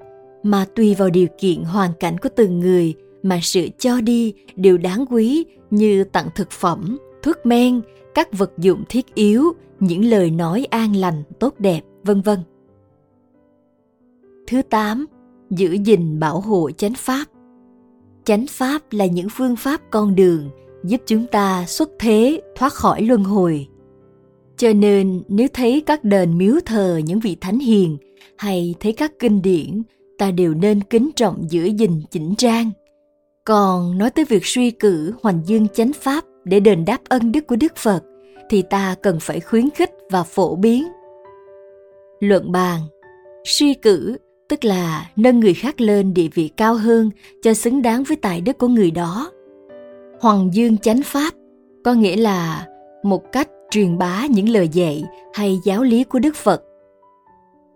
mà 0.42 0.66
tùy 0.74 0.94
vào 0.94 1.10
điều 1.10 1.26
kiện 1.38 1.62
hoàn 1.62 1.90
cảnh 2.00 2.18
của 2.18 2.28
từng 2.36 2.60
người 2.60 2.94
mà 3.22 3.40
sự 3.42 3.68
cho 3.78 4.00
đi 4.00 4.34
đều 4.56 4.78
đáng 4.78 5.04
quý 5.10 5.44
như 5.70 6.04
tặng 6.04 6.28
thực 6.34 6.50
phẩm, 6.50 6.98
thuốc 7.22 7.36
men, 7.44 7.80
các 8.14 8.32
vật 8.32 8.52
dụng 8.58 8.84
thiết 8.88 9.14
yếu, 9.14 9.44
những 9.80 10.04
lời 10.04 10.30
nói 10.30 10.66
an 10.70 10.96
lành, 10.96 11.22
tốt 11.38 11.54
đẹp, 11.58 11.80
vân 12.04 12.20
vân. 12.20 12.38
Thứ 14.46 14.62
tám 14.62 15.06
Giữ 15.50 15.72
gìn 15.72 16.20
bảo 16.20 16.40
hộ 16.40 16.70
chánh 16.70 16.94
pháp. 16.94 17.24
Chánh 18.24 18.46
pháp 18.46 18.82
là 18.90 19.06
những 19.06 19.28
phương 19.30 19.56
pháp 19.56 19.80
con 19.90 20.14
đường 20.14 20.50
giúp 20.84 21.00
chúng 21.06 21.26
ta 21.26 21.64
xuất 21.66 21.90
thế 21.98 22.40
thoát 22.56 22.72
khỏi 22.72 23.02
luân 23.02 23.24
hồi. 23.24 23.66
Cho 24.56 24.72
nên 24.72 25.22
nếu 25.28 25.48
thấy 25.52 25.82
các 25.86 26.04
đền 26.04 26.38
miếu 26.38 26.54
thờ 26.66 27.00
những 27.04 27.20
vị 27.20 27.36
thánh 27.40 27.58
hiền 27.58 27.96
hay 28.38 28.74
thấy 28.80 28.92
các 28.92 29.12
kinh 29.18 29.42
điển, 29.42 29.82
ta 30.18 30.30
đều 30.30 30.54
nên 30.54 30.80
kính 30.80 31.10
trọng 31.16 31.44
giữ 31.50 31.64
gìn 31.64 32.02
chỉnh 32.10 32.34
trang. 32.38 32.70
Còn 33.48 33.98
nói 33.98 34.10
tới 34.10 34.24
việc 34.24 34.46
suy 34.46 34.70
cử 34.70 35.12
hoành 35.22 35.40
dương 35.46 35.68
chánh 35.68 35.92
pháp 35.92 36.24
để 36.44 36.60
đền 36.60 36.84
đáp 36.84 36.98
ân 37.08 37.32
đức 37.32 37.46
của 37.46 37.56
Đức 37.56 37.76
Phật 37.76 38.04
thì 38.50 38.62
ta 38.62 38.94
cần 39.02 39.18
phải 39.20 39.40
khuyến 39.40 39.70
khích 39.70 39.90
và 40.10 40.22
phổ 40.22 40.56
biến. 40.56 40.86
Luận 42.20 42.52
bàn 42.52 42.80
Suy 43.44 43.74
cử 43.74 44.16
tức 44.48 44.64
là 44.64 45.10
nâng 45.16 45.40
người 45.40 45.54
khác 45.54 45.80
lên 45.80 46.14
địa 46.14 46.28
vị 46.34 46.50
cao 46.56 46.74
hơn 46.74 47.10
cho 47.42 47.54
xứng 47.54 47.82
đáng 47.82 48.04
với 48.04 48.16
tài 48.16 48.40
đức 48.40 48.58
của 48.58 48.68
người 48.68 48.90
đó 48.90 49.30
Hoàng 50.20 50.50
dương 50.52 50.78
chánh 50.78 51.02
pháp 51.04 51.34
có 51.84 51.94
nghĩa 51.94 52.16
là 52.16 52.66
một 53.02 53.32
cách 53.32 53.48
truyền 53.70 53.98
bá 53.98 54.26
những 54.30 54.48
lời 54.48 54.68
dạy 54.68 55.04
hay 55.34 55.58
giáo 55.64 55.82
lý 55.82 56.04
của 56.04 56.18
Đức 56.18 56.36
Phật. 56.36 56.62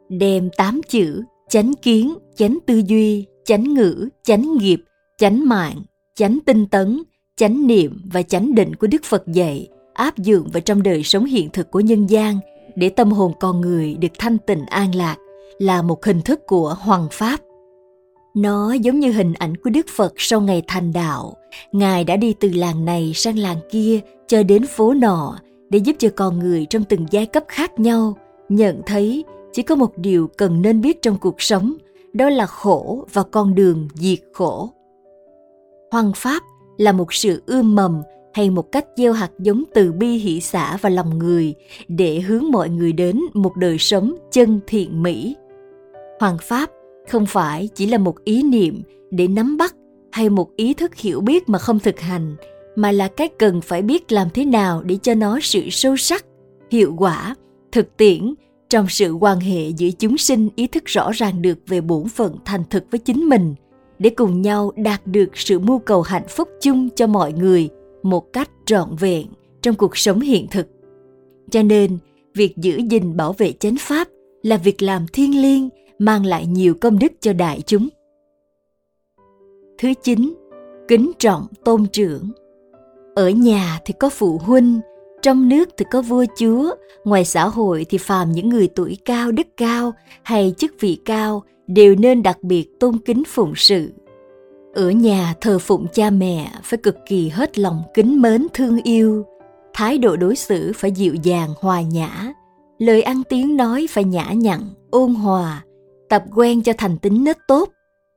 Đem 0.09 0.51
tám 0.57 0.81
chữ 0.89 1.23
chánh 1.49 1.73
kiến, 1.83 2.15
chánh 2.37 2.59
tư 2.67 2.83
duy, 2.87 3.27
chánh 3.45 3.75
ngữ, 3.75 4.09
chánh 4.23 4.57
nghiệp, 4.59 4.79
chánh 5.23 5.49
mạng, 5.49 5.83
chánh 6.15 6.39
tinh 6.47 6.67
tấn, 6.67 7.03
chánh 7.37 7.67
niệm 7.67 8.01
và 8.13 8.23
chánh 8.23 8.55
định 8.55 8.77
của 8.77 8.87
Đức 8.87 9.05
Phật 9.05 9.27
dạy 9.27 9.69
áp 9.95 10.19
dụng 10.19 10.49
vào 10.53 10.61
trong 10.61 10.83
đời 10.83 11.03
sống 11.03 11.25
hiện 11.25 11.51
thực 11.53 11.71
của 11.71 11.81
nhân 11.81 12.07
gian 12.07 12.39
để 12.75 12.89
tâm 12.89 13.11
hồn 13.11 13.33
con 13.41 13.61
người 13.61 13.95
được 13.95 14.13
thanh 14.19 14.39
tịnh 14.39 14.67
an 14.67 14.95
lạc 14.95 15.17
là 15.59 15.83
một 15.83 16.05
hình 16.05 16.21
thức 16.23 16.41
của 16.47 16.77
hoàng 16.81 17.07
pháp 17.11 17.41
nó 18.35 18.73
giống 18.73 19.01
như 19.01 19.13
hình 19.13 19.33
ảnh 19.33 19.57
của 19.57 19.71
Đức 19.71 19.87
Phật 19.97 20.15
sau 20.17 20.41
ngày 20.41 20.63
thành 20.67 20.93
đạo. 20.93 21.37
Ngài 21.73 22.05
đã 22.05 22.17
đi 22.17 22.35
từ 22.41 22.51
làng 22.55 22.85
này 22.85 23.13
sang 23.15 23.39
làng 23.39 23.59
kia 23.71 24.01
cho 24.29 24.43
đến 24.43 24.67
phố 24.67 24.95
nọ 24.95 25.39
để 25.71 25.79
giúp 25.79 25.97
cho 25.99 26.09
con 26.17 26.39
người 26.39 26.67
trong 26.71 26.85
từng 26.85 27.07
giai 27.11 27.27
cấp 27.27 27.45
khác 27.49 27.81
nhau 27.81 28.17
nhận 28.49 28.81
thấy 28.87 29.25
chỉ 29.53 29.63
có 29.63 29.75
một 29.75 29.99
điều 29.99 30.29
cần 30.37 30.63
nên 30.63 30.81
biết 30.81 31.03
trong 31.03 31.19
cuộc 31.21 31.43
sống, 31.43 31.75
đó 32.13 32.31
là 32.31 32.47
khổ 32.47 33.07
và 33.13 33.23
con 33.23 33.55
đường 33.55 33.89
diệt 33.95 34.19
khổ. 34.33 34.71
Hoàng 35.93 36.13
Pháp 36.17 36.43
là 36.77 36.93
một 36.93 37.13
sự 37.15 37.43
ươm 37.47 37.75
mầm 37.75 38.03
hay 38.35 38.51
một 38.51 38.73
cách 38.73 38.87
gieo 38.97 39.13
hạt 39.13 39.31
giống 39.39 39.65
từ 39.75 39.93
bi, 39.93 40.17
hỷ 40.17 40.41
xã 40.41 40.77
và 40.77 40.89
lòng 40.89 41.19
người 41.19 41.55
để 41.89 42.21
hướng 42.21 42.45
mọi 42.51 42.69
người 42.69 42.93
đến 42.93 43.21
một 43.35 43.57
đời 43.57 43.79
sống 43.79 44.15
chân 44.31 44.61
thiện 44.67 45.03
mỹ. 45.03 45.37
Hoàng 46.21 46.37
Pháp 46.43 46.71
không 47.09 47.27
phải 47.27 47.69
chỉ 47.75 47.87
là 47.87 47.99
một 47.99 48.25
ý 48.25 48.43
niệm 48.43 48.83
để 49.11 49.29
nắm 49.29 49.57
bắt 49.57 49.75
hay 50.13 50.29
một 50.29 50.57
ý 50.57 50.75
thức 50.75 50.95
hiểu 50.95 51.21
biết 51.21 51.49
mà 51.49 51.59
không 51.59 51.79
thực 51.79 52.01
hành, 52.01 52.37
mà 52.77 52.93
là 52.93 53.09
cái 53.09 53.29
cần 53.39 53.61
phải 53.61 53.83
biết 53.83 54.13
làm 54.13 54.29
thế 54.35 54.45
nào 54.45 54.83
để 54.83 54.99
cho 55.03 55.15
nó 55.15 55.39
sự 55.43 55.71
sâu 55.71 55.97
sắc, 55.97 56.25
hiệu 56.71 56.95
quả, 56.99 57.35
thực 57.73 57.97
tiễn 57.97 58.35
trong 58.69 58.87
sự 58.89 59.13
quan 59.13 59.41
hệ 59.41 59.69
giữa 59.69 59.91
chúng 59.99 60.19
sinh 60.19 60.49
ý 60.57 60.67
thức 60.67 60.85
rõ 60.87 61.11
ràng 61.13 61.43
được 61.43 61.59
về 61.67 61.81
bổn 61.81 62.09
phận 62.09 62.37
thành 62.45 62.63
thực 62.71 62.85
với 62.91 62.99
chính 62.99 63.21
mình 63.29 63.55
để 64.03 64.11
cùng 64.11 64.43
nhau 64.43 64.73
đạt 64.77 65.07
được 65.07 65.29
sự 65.35 65.59
mưu 65.59 65.79
cầu 65.79 66.03
hạnh 66.03 66.29
phúc 66.29 66.49
chung 66.61 66.89
cho 66.97 67.07
mọi 67.07 67.33
người 67.33 67.69
một 68.03 68.33
cách 68.33 68.51
trọn 68.67 68.97
vẹn 69.01 69.27
trong 69.63 69.75
cuộc 69.75 69.97
sống 69.97 70.21
hiện 70.21 70.47
thực 70.51 70.67
cho 71.51 71.63
nên 71.63 71.99
việc 72.35 72.57
giữ 72.57 72.81
gìn 72.91 73.17
bảo 73.17 73.33
vệ 73.33 73.53
chánh 73.53 73.77
pháp 73.81 74.09
là 74.43 74.57
việc 74.57 74.83
làm 74.83 75.07
thiêng 75.13 75.43
liêng 75.43 75.69
mang 75.99 76.27
lại 76.27 76.47
nhiều 76.47 76.75
công 76.81 76.99
đức 76.99 77.13
cho 77.21 77.33
đại 77.33 77.63
chúng. 77.67 77.89
Thứ 79.79 79.93
chín, 80.03 80.35
kính 80.89 81.13
trọng 81.19 81.47
tôn 81.65 81.87
trưởng. 81.93 82.31
Ở 83.15 83.31
nhà 83.31 83.81
thì 83.85 83.95
có 84.01 84.11
phụ 84.11 84.39
huynh, 84.39 84.81
trong 85.23 85.49
nước 85.49 85.69
thì 85.77 85.85
có 85.91 86.03
vua 86.03 86.25
chúa, 86.39 86.75
ngoài 87.05 87.25
xã 87.25 87.49
hội 87.49 87.87
thì 87.89 87.99
phàm 87.99 88.33
những 88.33 88.49
người 88.49 88.69
tuổi 88.69 88.99
cao, 89.05 89.33
đức 89.33 89.47
cao 89.57 89.93
hay 90.23 90.55
chức 90.59 90.75
vị 90.81 90.99
cao 91.05 91.43
đều 91.67 91.95
nên 91.95 92.23
đặc 92.23 92.43
biệt 92.43 92.81
tôn 92.81 92.99
kính 92.99 93.23
phụng 93.25 93.53
sự. 93.57 93.93
Ở 94.75 94.91
nhà 94.91 95.35
thờ 95.41 95.59
phụng 95.59 95.87
cha 95.93 96.11
mẹ 96.11 96.53
phải 96.63 96.79
cực 96.83 96.97
kỳ 97.07 97.29
hết 97.29 97.59
lòng 97.59 97.83
kính 97.95 98.23
mến 98.23 98.47
thương 98.55 98.83
yêu, 98.83 99.25
thái 99.75 99.99
độ 99.99 100.17
đối 100.17 100.37
xử 100.37 100.73
phải 100.75 100.93
dịu 100.93 101.15
dàng 101.23 101.51
hòa 101.61 101.81
nhã, 101.81 102.33
lời 102.79 103.03
ăn 103.03 103.23
tiếng 103.29 103.57
nói 103.57 103.87
phải 103.91 104.05
nhã 104.05 104.33
nhặn, 104.33 104.61
ôn 104.91 105.15
hòa, 105.15 105.65
tập 106.09 106.25
quen 106.35 106.63
cho 106.63 106.73
thành 106.79 106.99
tính 106.99 107.25
nết 107.25 107.37
tốt 107.49 107.69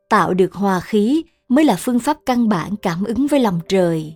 tạo 0.09 0.33
được 0.33 0.53
hòa 0.53 0.79
khí 0.79 1.23
mới 1.49 1.65
là 1.65 1.75
phương 1.79 1.99
pháp 1.99 2.17
căn 2.25 2.49
bản 2.49 2.75
cảm 2.81 3.03
ứng 3.03 3.27
với 3.27 3.39
lòng 3.39 3.59
trời 3.67 4.15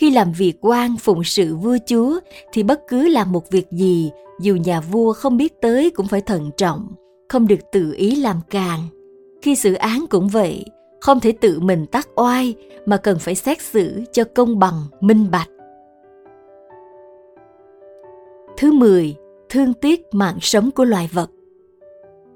khi 0.00 0.10
làm 0.10 0.32
việc 0.32 0.54
quan 0.60 0.96
phụng 0.96 1.24
sự 1.24 1.56
vua 1.56 1.76
chúa, 1.86 2.20
thì 2.52 2.62
bất 2.62 2.80
cứ 2.88 3.08
làm 3.08 3.32
một 3.32 3.50
việc 3.50 3.66
gì, 3.70 4.10
dù 4.40 4.56
nhà 4.56 4.80
vua 4.80 5.12
không 5.12 5.36
biết 5.36 5.60
tới 5.60 5.90
cũng 5.90 6.06
phải 6.06 6.20
thận 6.20 6.50
trọng, 6.56 6.88
không 7.28 7.46
được 7.46 7.60
tự 7.72 7.92
ý 7.96 8.16
làm 8.16 8.36
càng. 8.50 8.80
Khi 9.42 9.56
xử 9.56 9.74
án 9.74 10.04
cũng 10.10 10.28
vậy, 10.28 10.64
không 11.00 11.20
thể 11.20 11.32
tự 11.32 11.60
mình 11.60 11.86
tác 11.86 12.08
oai 12.16 12.54
mà 12.86 12.96
cần 12.96 13.18
phải 13.18 13.34
xét 13.34 13.60
xử 13.60 14.02
cho 14.12 14.24
công 14.34 14.58
bằng, 14.58 14.74
minh 15.00 15.30
bạch. 15.30 15.48
Thứ 18.56 18.72
10 18.72 19.14
thương 19.48 19.74
tiếc 19.74 20.14
mạng 20.14 20.38
sống 20.40 20.70
của 20.70 20.84
loài 20.84 21.10
vật. 21.12 21.30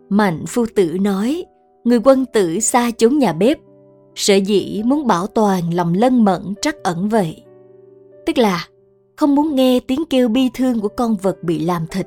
Mạnh 0.09 0.44
phu 0.48 0.66
tử 0.74 0.96
nói, 1.00 1.44
người 1.85 2.00
quân 2.05 2.27
tử 2.27 2.61
xa 2.61 2.90
chốn 2.98 3.18
nhà 3.18 3.33
bếp, 3.33 3.59
sở 4.14 4.35
dĩ 4.35 4.83
muốn 4.85 5.07
bảo 5.07 5.27
toàn 5.27 5.74
lòng 5.74 5.94
lân 5.94 6.24
mẫn 6.24 6.55
trắc 6.62 6.83
ẩn 6.83 7.09
vậy? 7.09 7.43
Tức 8.26 8.38
là 8.38 8.68
không 9.16 9.34
muốn 9.34 9.54
nghe 9.54 9.80
tiếng 9.80 10.04
kêu 10.10 10.28
bi 10.28 10.50
thương 10.54 10.80
của 10.80 10.88
con 10.88 11.16
vật 11.16 11.42
bị 11.42 11.58
làm 11.58 11.87
thịt. 11.87 12.06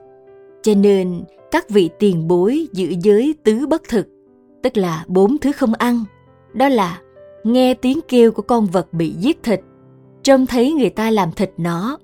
Cho 0.64 0.74
nên 0.76 1.24
các 1.52 1.70
vị 1.70 1.90
tiền 2.00 2.28
bối 2.28 2.68
giữ 2.74 2.94
giới 3.04 3.36
tứ 3.44 3.68
bất 3.68 3.82
thực, 3.90 4.08
tức 4.64 4.78
là 4.78 5.06
bốn 5.08 5.38
thứ 5.38 5.52
không 5.52 5.74
ăn. 5.74 6.04
Đó 6.54 6.70
là 6.70 7.02
nghe 7.44 7.74
tiếng 7.74 8.00
kêu 8.08 8.32
của 8.32 8.42
con 8.42 8.66
vật 8.66 8.94
bị 8.94 9.10
giết 9.10 9.44
thịt, 9.44 9.62
trông 10.24 10.46
thấy 10.46 10.74
người 10.74 10.90
ta 10.90 11.12
làm 11.12 11.32
thịt 11.32 11.52
nó, 11.58 11.98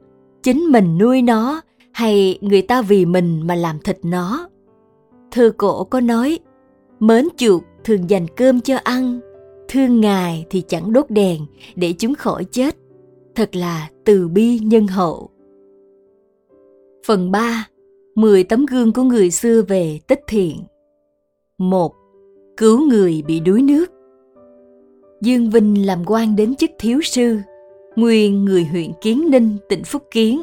chính 0.43 0.60
mình 0.60 0.97
nuôi 0.97 1.21
nó, 1.21 1.62
hay 1.91 2.39
người 2.41 2.62
ta 2.62 2.82
vì 2.82 3.06
mình 3.06 3.47
mà 3.47 3.56
làm 3.56 3.80
thịt 3.80 3.97
nó. 4.04 4.49
Thư 5.32 5.54
cổ 5.58 5.84
có 5.84 5.99
nói, 5.99 6.39
mến 6.99 7.28
chuột 7.38 7.63
thường 7.84 8.10
dành 8.10 8.28
cơm 8.36 8.62
cho 8.62 8.78
ăn, 8.84 9.19
thương 9.69 10.02
ngài 10.02 10.45
thì 10.49 10.62
chẳng 10.67 10.93
đốt 10.93 11.06
đèn 11.10 11.45
để 11.76 11.93
chúng 11.99 12.15
khỏi 12.15 12.45
chết. 12.45 12.76
Thật 13.36 13.56
là 13.56 13.89
từ 14.06 14.28
bi 14.28 14.60
nhân 14.60 14.88
hậu 14.88 15.30
phần 17.08 17.32
3 17.32 17.68
10 18.16 18.44
tấm 18.44 18.66
gương 18.66 18.94
của 18.94 19.04
người 19.04 19.32
xưa 19.32 19.62
về 19.68 20.00
tích 20.08 20.22
thiện 20.28 20.58
một 21.58 21.94
Cứu 22.58 22.82
người 22.82 23.24
bị 23.28 23.39
đuối 23.39 23.62
nước 23.62 23.86
Dương 25.22 25.50
Vinh 25.50 25.86
làm 25.86 26.00
quan 26.06 26.36
đến 26.36 26.56
chức 26.56 26.72
thiếu 26.80 27.02
sư, 27.04 27.38
nguyên 27.96 28.46
người 28.46 28.63
huyện 28.63 28.92
Kiến 29.02 29.32
Ninh, 29.32 29.58
tỉnh 29.70 29.84
Phúc 29.84 30.04
Kiến. 30.12 30.42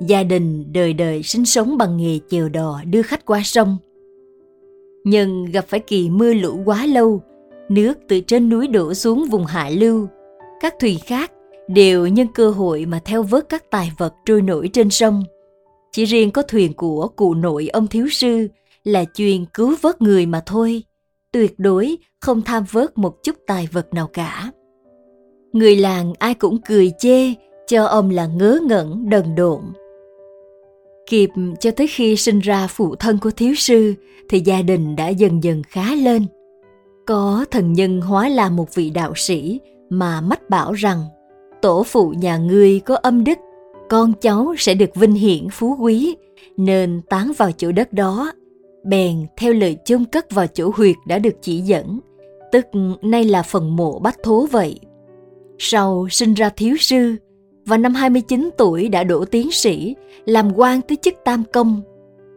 Gia 0.00 0.22
đình 0.22 0.72
đời 0.72 0.92
đời 0.92 1.22
sinh 1.22 1.44
sống 1.44 1.78
bằng 1.78 1.96
nghề 1.96 2.18
chèo 2.28 2.48
đò 2.48 2.80
đưa 2.90 3.02
khách 3.02 3.26
qua 3.26 3.40
sông. 3.44 3.76
Nhưng 5.04 5.44
gặp 5.44 5.64
phải 5.68 5.80
kỳ 5.80 6.10
mưa 6.10 6.34
lũ 6.34 6.62
quá 6.64 6.86
lâu, 6.86 7.22
nước 7.68 7.98
từ 8.08 8.20
trên 8.20 8.48
núi 8.48 8.68
đổ 8.68 8.94
xuống 8.94 9.24
vùng 9.30 9.44
hạ 9.44 9.70
lưu. 9.72 10.06
Các 10.60 10.74
thuyền 10.80 10.98
khác 11.06 11.32
đều 11.68 12.06
nhân 12.06 12.26
cơ 12.34 12.50
hội 12.50 12.86
mà 12.86 13.00
theo 13.04 13.22
vớt 13.22 13.48
các 13.48 13.70
tài 13.70 13.92
vật 13.98 14.14
trôi 14.24 14.42
nổi 14.42 14.70
trên 14.72 14.90
sông. 14.90 15.24
Chỉ 15.92 16.04
riêng 16.04 16.30
có 16.30 16.42
thuyền 16.42 16.72
của 16.72 17.08
cụ 17.16 17.34
nội 17.34 17.68
ông 17.72 17.86
thiếu 17.86 18.08
sư 18.10 18.48
là 18.84 19.04
chuyên 19.14 19.44
cứu 19.54 19.74
vớt 19.82 20.02
người 20.02 20.26
mà 20.26 20.42
thôi, 20.46 20.82
tuyệt 21.32 21.54
đối 21.58 21.96
không 22.20 22.42
tham 22.42 22.64
vớt 22.70 22.98
một 22.98 23.22
chút 23.22 23.36
tài 23.46 23.68
vật 23.72 23.94
nào 23.94 24.10
cả. 24.12 24.50
Người 25.52 25.76
làng 25.76 26.12
ai 26.18 26.34
cũng 26.34 26.58
cười 26.62 26.92
chê 26.98 27.34
cho 27.66 27.84
ông 27.84 28.10
là 28.10 28.26
ngớ 28.26 28.58
ngẩn, 28.68 29.10
đần 29.10 29.34
độn. 29.34 29.60
Kịp 31.06 31.30
cho 31.60 31.70
tới 31.70 31.86
khi 31.86 32.16
sinh 32.16 32.40
ra 32.40 32.66
phụ 32.66 32.96
thân 32.96 33.18
của 33.18 33.30
thiếu 33.30 33.54
sư 33.54 33.94
thì 34.28 34.40
gia 34.40 34.62
đình 34.62 34.96
đã 34.96 35.08
dần 35.08 35.44
dần 35.44 35.62
khá 35.68 35.94
lên. 35.94 36.26
Có 37.06 37.44
thần 37.50 37.72
nhân 37.72 38.00
hóa 38.00 38.28
là 38.28 38.50
một 38.50 38.74
vị 38.74 38.90
đạo 38.90 39.12
sĩ 39.16 39.60
mà 39.90 40.20
mách 40.20 40.50
bảo 40.50 40.72
rằng 40.72 40.98
tổ 41.66 41.82
phụ 41.82 42.14
nhà 42.18 42.36
ngươi 42.36 42.80
có 42.80 42.96
âm 42.96 43.24
đức, 43.24 43.38
con 43.88 44.12
cháu 44.20 44.54
sẽ 44.58 44.74
được 44.74 44.94
vinh 44.94 45.12
hiển 45.12 45.48
phú 45.52 45.76
quý, 45.80 46.16
nên 46.56 47.00
tán 47.08 47.32
vào 47.38 47.52
chỗ 47.52 47.72
đất 47.72 47.92
đó 47.92 48.32
bèn 48.84 49.26
theo 49.36 49.52
lời 49.52 49.76
chôn 49.84 50.04
cất 50.04 50.32
vào 50.32 50.46
chỗ 50.46 50.70
huyệt 50.74 50.96
đã 51.06 51.18
được 51.18 51.34
chỉ 51.40 51.60
dẫn, 51.60 52.00
tức 52.52 52.66
nay 53.02 53.24
là 53.24 53.42
phần 53.42 53.76
mộ 53.76 53.98
bách 53.98 54.22
thố 54.22 54.46
vậy. 54.50 54.80
Sau 55.58 56.08
sinh 56.10 56.34
ra 56.34 56.48
thiếu 56.48 56.76
sư, 56.80 57.16
và 57.64 57.76
năm 57.76 57.94
29 57.94 58.50
tuổi 58.58 58.88
đã 58.88 59.04
đỗ 59.04 59.24
tiến 59.24 59.50
sĩ, 59.50 59.94
làm 60.26 60.52
quan 60.56 60.80
tới 60.82 60.96
chức 61.02 61.14
tam 61.24 61.44
công. 61.52 61.80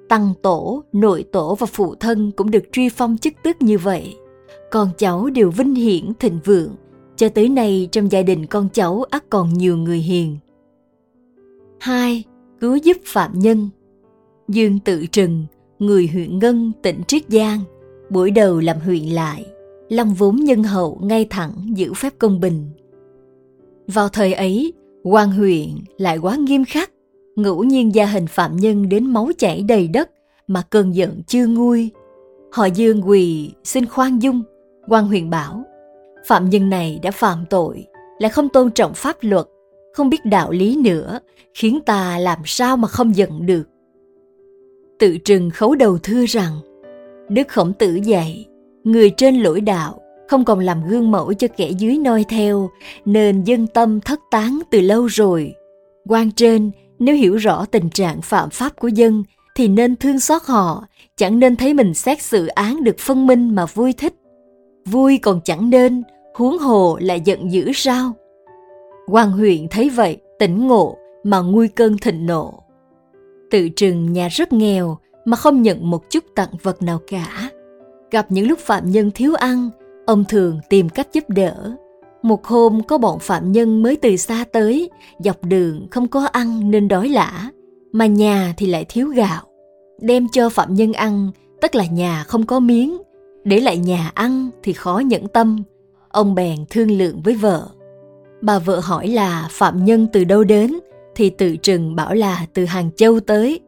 Tăng 0.09 0.33
tổ, 0.41 0.83
nội 0.91 1.25
tổ 1.31 1.55
và 1.55 1.67
phụ 1.67 1.95
thân 1.95 2.31
cũng 2.31 2.51
được 2.51 2.63
truy 2.71 2.89
phong 2.89 3.17
chức 3.17 3.33
tước 3.43 3.61
như 3.61 3.77
vậy. 3.77 4.15
Con 4.71 4.89
cháu 4.97 5.29
đều 5.29 5.51
vinh 5.51 5.75
hiển 5.75 6.13
thịnh 6.19 6.39
vượng, 6.45 6.75
cho 7.19 7.29
tới 7.29 7.49
nay 7.49 7.89
trong 7.91 8.11
gia 8.11 8.21
đình 8.21 8.45
con 8.45 8.69
cháu 8.73 9.03
ắt 9.09 9.23
còn 9.29 9.53
nhiều 9.53 9.77
người 9.77 9.97
hiền. 9.97 10.37
2. 11.79 12.23
Cứu 12.59 12.75
giúp 12.75 12.97
phạm 13.05 13.39
nhân 13.39 13.69
Dương 14.47 14.79
tự 14.79 15.05
trừng 15.05 15.45
người 15.79 16.07
huyện 16.07 16.39
Ngân, 16.39 16.71
tỉnh 16.81 17.01
Triết 17.07 17.21
Giang, 17.27 17.59
buổi 18.09 18.31
đầu 18.31 18.59
làm 18.59 18.79
huyện 18.79 19.03
lại, 19.03 19.45
lòng 19.89 20.13
vốn 20.13 20.35
nhân 20.35 20.63
hậu 20.63 20.99
ngay 21.03 21.27
thẳng 21.29 21.51
giữ 21.73 21.93
phép 21.93 22.13
công 22.19 22.39
bình. 22.39 22.65
Vào 23.87 24.09
thời 24.09 24.33
ấy, 24.33 24.73
quan 25.03 25.31
huyện 25.31 25.69
lại 25.97 26.17
quá 26.17 26.35
nghiêm 26.35 26.65
khắc, 26.65 26.91
ngẫu 27.35 27.63
nhiên 27.63 27.95
gia 27.95 28.05
hình 28.05 28.27
phạm 28.27 28.57
nhân 28.57 28.89
đến 28.89 29.05
máu 29.05 29.29
chảy 29.37 29.63
đầy 29.63 29.87
đất 29.87 30.09
mà 30.47 30.61
cơn 30.69 30.95
giận 30.95 31.21
chưa 31.27 31.47
nguôi. 31.47 31.89
Họ 32.51 32.65
dương 32.65 33.09
quỳ 33.09 33.51
xin 33.63 33.85
khoan 33.85 34.19
dung, 34.19 34.43
quan 34.87 35.07
huyện 35.07 35.29
bảo, 35.29 35.63
phạm 36.27 36.49
nhân 36.49 36.69
này 36.69 36.99
đã 37.03 37.11
phạm 37.11 37.45
tội, 37.49 37.85
lại 38.19 38.29
không 38.29 38.49
tôn 38.49 38.71
trọng 38.71 38.93
pháp 38.93 39.17
luật, 39.21 39.45
không 39.93 40.09
biết 40.09 40.25
đạo 40.25 40.51
lý 40.51 40.77
nữa, 40.83 41.19
khiến 41.53 41.79
ta 41.85 42.17
làm 42.19 42.39
sao 42.45 42.77
mà 42.77 42.87
không 42.87 43.15
giận 43.15 43.45
được 43.45 43.63
tự 44.99 45.17
trừng 45.17 45.49
khấu 45.49 45.75
đầu 45.75 45.97
thưa 45.97 46.25
rằng 46.25 46.59
Đức 47.29 47.47
Khổng 47.47 47.73
Tử 47.73 47.95
dạy, 47.95 48.47
người 48.83 49.09
trên 49.09 49.35
lỗi 49.35 49.61
đạo 49.61 49.99
không 50.27 50.45
còn 50.45 50.59
làm 50.59 50.87
gương 50.87 51.11
mẫu 51.11 51.33
cho 51.33 51.47
kẻ 51.57 51.69
dưới 51.69 51.97
noi 51.97 52.25
theo, 52.29 52.69
nên 53.05 53.43
dân 53.43 53.67
tâm 53.67 53.99
thất 54.01 54.19
tán 54.31 54.59
từ 54.71 54.81
lâu 54.81 55.05
rồi. 55.05 55.53
quan 56.07 56.31
trên, 56.31 56.71
nếu 56.99 57.15
hiểu 57.15 57.35
rõ 57.35 57.65
tình 57.71 57.89
trạng 57.89 58.21
phạm 58.21 58.49
pháp 58.49 58.75
của 58.75 58.87
dân, 58.87 59.23
thì 59.55 59.67
nên 59.67 59.95
thương 59.95 60.19
xót 60.19 60.41
họ, 60.45 60.87
chẳng 61.17 61.39
nên 61.39 61.55
thấy 61.55 61.73
mình 61.73 61.93
xét 61.93 62.21
xử 62.21 62.47
án 62.47 62.83
được 62.83 62.99
phân 62.99 63.27
minh 63.27 63.55
mà 63.55 63.65
vui 63.65 63.93
thích. 63.93 64.13
Vui 64.91 65.17
còn 65.17 65.41
chẳng 65.43 65.69
nên, 65.69 66.03
huống 66.33 66.57
hồ 66.57 66.97
lại 67.01 67.21
giận 67.25 67.51
dữ 67.51 67.71
sao? 67.73 68.13
quan 69.07 69.31
huyện 69.31 69.67
thấy 69.71 69.89
vậy, 69.89 70.17
tỉnh 70.39 70.67
ngộ 70.67 70.97
mà 71.23 71.39
nguôi 71.39 71.67
cơn 71.67 71.97
thịnh 71.97 72.25
nộ 72.25 72.63
tự 73.49 73.69
trừng 73.69 74.13
nhà 74.13 74.27
rất 74.27 74.53
nghèo 74.53 74.97
mà 75.25 75.37
không 75.37 75.61
nhận 75.61 75.89
một 75.89 76.09
chút 76.09 76.23
tặng 76.35 76.49
vật 76.63 76.81
nào 76.81 76.99
cả. 77.07 77.49
Gặp 78.11 78.25
những 78.29 78.47
lúc 78.47 78.59
phạm 78.59 78.91
nhân 78.91 79.11
thiếu 79.11 79.35
ăn, 79.35 79.69
ông 80.05 80.25
thường 80.29 80.59
tìm 80.69 80.89
cách 80.89 81.07
giúp 81.13 81.23
đỡ. 81.27 81.75
Một 82.21 82.45
hôm 82.45 82.83
có 82.83 82.97
bọn 82.97 83.19
phạm 83.19 83.51
nhân 83.51 83.83
mới 83.83 83.95
từ 83.95 84.17
xa 84.17 84.45
tới, 84.51 84.89
dọc 85.19 85.43
đường 85.43 85.87
không 85.91 86.07
có 86.07 86.25
ăn 86.25 86.71
nên 86.71 86.87
đói 86.87 87.09
lả, 87.09 87.49
mà 87.91 88.05
nhà 88.05 88.53
thì 88.57 88.65
lại 88.65 88.85
thiếu 88.89 89.07
gạo. 89.07 89.41
Đem 90.01 90.27
cho 90.31 90.49
phạm 90.49 90.73
nhân 90.73 90.93
ăn, 90.93 91.31
tức 91.61 91.75
là 91.75 91.85
nhà 91.85 92.23
không 92.27 92.45
có 92.45 92.59
miếng, 92.59 92.97
để 93.43 93.59
lại 93.59 93.77
nhà 93.77 94.11
ăn 94.13 94.49
thì 94.63 94.73
khó 94.73 94.99
nhẫn 94.99 95.27
tâm. 95.27 95.63
Ông 96.09 96.35
bèn 96.35 96.57
thương 96.69 96.91
lượng 96.91 97.21
với 97.23 97.33
vợ. 97.33 97.67
Bà 98.41 98.59
vợ 98.59 98.79
hỏi 98.79 99.07
là 99.07 99.47
phạm 99.51 99.85
nhân 99.85 100.07
từ 100.13 100.23
đâu 100.23 100.43
đến, 100.43 100.73
thì 101.15 101.29
tự 101.29 101.57
trừng 101.57 101.95
bảo 101.95 102.13
là 102.13 102.45
từ 102.53 102.65
Hàng 102.65 102.91
Châu 102.95 103.19
tới. 103.19 103.59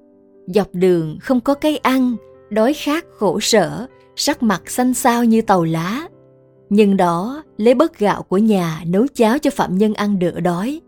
Dọc 0.48 0.68
đường 0.74 1.18
không 1.22 1.40
có 1.40 1.54
cây 1.54 1.78
ăn, 1.78 2.16
đói 2.50 2.74
khát 2.74 3.06
khổ 3.18 3.40
sở, 3.40 3.88
sắc 4.16 4.44
mặt 4.44 4.70
xanh 4.70 4.94
xao 4.94 5.24
như 5.24 5.42
tàu 5.42 5.64
lá. 5.64 6.08
Nhưng 6.70 6.98
đó 6.98 7.44
lấy 7.58 7.74
bớt 7.74 8.00
gạo 8.00 8.24
của 8.24 8.38
nhà 8.38 8.84
nấu 8.88 9.06
cháo 9.14 9.38
cho 9.38 9.50
phạm 9.52 9.78
nhân 9.78 9.94
ăn 9.94 10.20
đỡ 10.20 10.40
đói. 10.40 10.82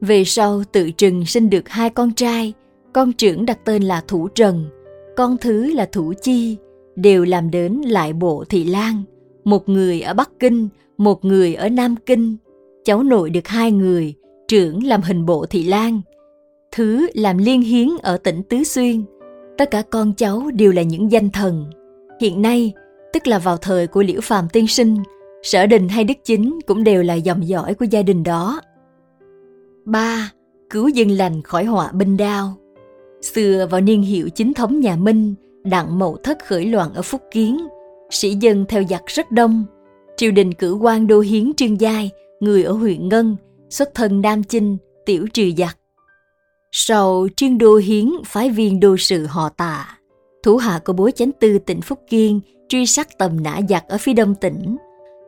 Về 0.00 0.24
sau 0.24 0.62
tự 0.72 0.90
trừng 0.90 1.26
sinh 1.26 1.50
được 1.50 1.68
hai 1.68 1.90
con 1.90 2.14
trai, 2.14 2.52
con 2.92 3.12
trưởng 3.12 3.46
đặt 3.46 3.58
tên 3.64 3.82
là 3.82 4.02
Thủ 4.08 4.28
Trần, 4.28 4.64
con 5.16 5.36
thứ 5.40 5.74
là 5.74 5.88
Thủ 5.92 6.12
Chi, 6.22 6.56
đều 6.96 7.24
làm 7.24 7.50
đến 7.50 7.80
lại 7.84 8.12
bộ 8.12 8.44
Thị 8.48 8.64
Lan, 8.64 9.02
một 9.44 9.68
người 9.68 10.00
ở 10.00 10.14
Bắc 10.14 10.30
Kinh, 10.38 10.68
một 10.98 11.24
người 11.24 11.54
ở 11.54 11.68
Nam 11.68 11.94
Kinh. 12.06 12.36
Cháu 12.84 13.02
nội 13.02 13.30
được 13.30 13.48
hai 13.48 13.72
người, 13.72 14.14
trưởng 14.48 14.84
làm 14.84 15.02
hình 15.02 15.26
bộ 15.26 15.46
thị 15.46 15.64
lan, 15.64 16.00
thứ 16.72 17.06
làm 17.14 17.38
liên 17.38 17.62
hiến 17.62 17.88
ở 18.02 18.16
tỉnh 18.16 18.42
Tứ 18.42 18.64
Xuyên. 18.64 19.04
Tất 19.58 19.70
cả 19.70 19.82
con 19.82 20.12
cháu 20.16 20.50
đều 20.54 20.72
là 20.72 20.82
những 20.82 21.12
danh 21.12 21.30
thần. 21.30 21.70
Hiện 22.20 22.42
nay, 22.42 22.72
tức 23.12 23.26
là 23.26 23.38
vào 23.38 23.56
thời 23.56 23.86
của 23.86 24.02
Liễu 24.02 24.20
Phàm 24.20 24.48
tiên 24.48 24.66
sinh, 24.66 24.96
sở 25.42 25.66
đình 25.66 25.88
hay 25.88 26.04
đức 26.04 26.14
chính 26.24 26.58
cũng 26.66 26.84
đều 26.84 27.02
là 27.02 27.14
dòng 27.14 27.48
dõi 27.48 27.74
của 27.74 27.84
gia 27.84 28.02
đình 28.02 28.22
đó. 28.22 28.60
ba 29.84 30.32
Cứu 30.70 30.88
dân 30.88 31.10
lành 31.10 31.42
khỏi 31.42 31.64
họa 31.64 31.92
binh 31.92 32.16
đao 32.16 32.54
Xưa 33.22 33.66
vào 33.70 33.80
niên 33.80 34.02
hiệu 34.02 34.28
chính 34.30 34.54
thống 34.54 34.80
nhà 34.80 34.96
Minh, 34.96 35.34
đặng 35.64 35.98
mậu 35.98 36.16
thất 36.16 36.38
khởi 36.46 36.64
loạn 36.64 36.94
ở 36.94 37.02
Phúc 37.02 37.22
Kiến, 37.30 37.66
sĩ 38.10 38.34
dân 38.40 38.64
theo 38.68 38.82
giặc 38.90 39.02
rất 39.06 39.30
đông. 39.30 39.64
Triều 40.16 40.30
đình 40.30 40.54
cử 40.54 40.72
quan 40.72 41.06
đô 41.06 41.20
hiến 41.20 41.52
trương 41.54 41.80
giai, 41.80 42.10
người 42.40 42.62
ở 42.62 42.72
huyện 42.72 43.08
Ngân, 43.08 43.36
xuất 43.70 43.94
thân 43.94 44.20
Nam 44.20 44.42
Chinh, 44.42 44.76
tiểu 45.06 45.26
trừ 45.34 45.50
giặc. 45.58 45.78
Sau 46.72 47.28
trương 47.36 47.58
đô 47.58 47.76
hiến 47.76 48.10
phái 48.26 48.50
viên 48.50 48.80
đô 48.80 48.96
sự 48.96 49.26
họ 49.26 49.48
tạ, 49.48 49.98
thủ 50.42 50.56
hạ 50.56 50.80
của 50.84 50.92
bố 50.92 51.10
chánh 51.10 51.32
tư 51.32 51.58
tỉnh 51.58 51.80
Phúc 51.80 51.98
Kiên 52.08 52.40
truy 52.68 52.86
sát 52.86 53.18
tầm 53.18 53.42
nã 53.42 53.60
giặc 53.68 53.88
ở 53.88 53.98
phía 53.98 54.12
đông 54.12 54.34
tỉnh. 54.34 54.76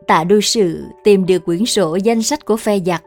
Tạ 0.07 0.25
đô 0.25 0.41
sự 0.41 0.83
tìm 1.05 1.27
được 1.27 1.45
quyển 1.45 1.67
sổ 1.67 1.97
danh 1.97 2.23
sách 2.23 2.45
của 2.45 2.57
phe 2.57 2.79
giặc. 2.87 3.03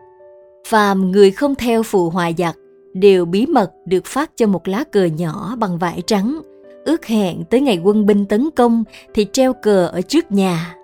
Phàm 0.68 1.12
người 1.12 1.32
không 1.32 1.56
theo 1.56 1.84
phù 1.84 2.10
hòa 2.10 2.32
giặc 2.38 2.56
đều 2.94 3.26
bí 3.26 3.46
mật 3.46 3.72
được 3.86 4.06
phát 4.06 4.32
cho 4.36 4.48
một 4.48 4.68
lá 4.68 4.84
cờ 4.92 5.06
nhỏ 5.06 5.56
bằng 5.60 5.78
vải 5.78 6.02
trắng, 6.08 6.42
ước 6.88 7.06
hẹn 7.06 7.44
tới 7.50 7.62
ngày 7.62 7.78
quân 7.84 8.06
binh 8.06 8.26
tấn 8.26 8.50
công 8.56 8.84
thì 9.14 9.26
treo 9.34 9.54
cờ 9.54 9.88
ở 9.88 10.02
trước 10.02 10.32
nhà. 10.32 10.76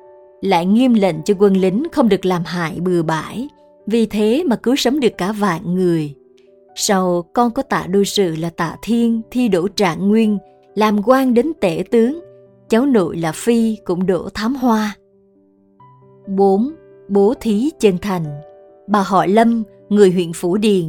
Lại 0.41 0.65
nghiêm 0.65 0.93
lệnh 0.93 1.15
cho 1.25 1.33
quân 1.39 1.57
lính 1.57 1.83
không 1.91 2.09
được 2.09 2.25
làm 2.25 2.43
hại 2.45 2.79
bừa 2.79 3.03
bãi, 3.03 3.47
vì 3.87 4.05
thế 4.05 4.43
mà 4.45 4.55
cứu 4.55 4.75
sống 4.75 4.99
được 4.99 5.17
cả 5.17 5.31
vạn 5.31 5.75
người. 5.75 6.13
Sau 6.75 7.25
con 7.33 7.51
có 7.51 7.61
tạ 7.61 7.85
đô 7.89 8.03
sự 8.03 8.35
là 8.35 8.49
tạ 8.49 8.75
thiên 8.81 9.21
thi 9.31 9.47
đỗ 9.47 9.67
trạng 9.67 10.09
nguyên, 10.09 10.37
làm 10.75 10.99
quan 11.05 11.33
đến 11.33 11.51
tể 11.61 11.83
tướng, 11.91 12.19
cháu 12.69 12.85
nội 12.85 13.17
là 13.17 13.31
phi 13.31 13.77
cũng 13.85 14.05
đỗ 14.05 14.29
thám 14.33 14.55
hoa. 14.55 14.95
4. 16.27 16.71
Bố 17.09 17.33
thí 17.41 17.69
chân 17.79 17.97
thành 17.97 18.25
Bà 18.87 19.01
họ 19.01 19.25
Lâm, 19.25 19.63
người 19.89 20.11
huyện 20.11 20.33
Phủ 20.33 20.57
Điền, 20.57 20.85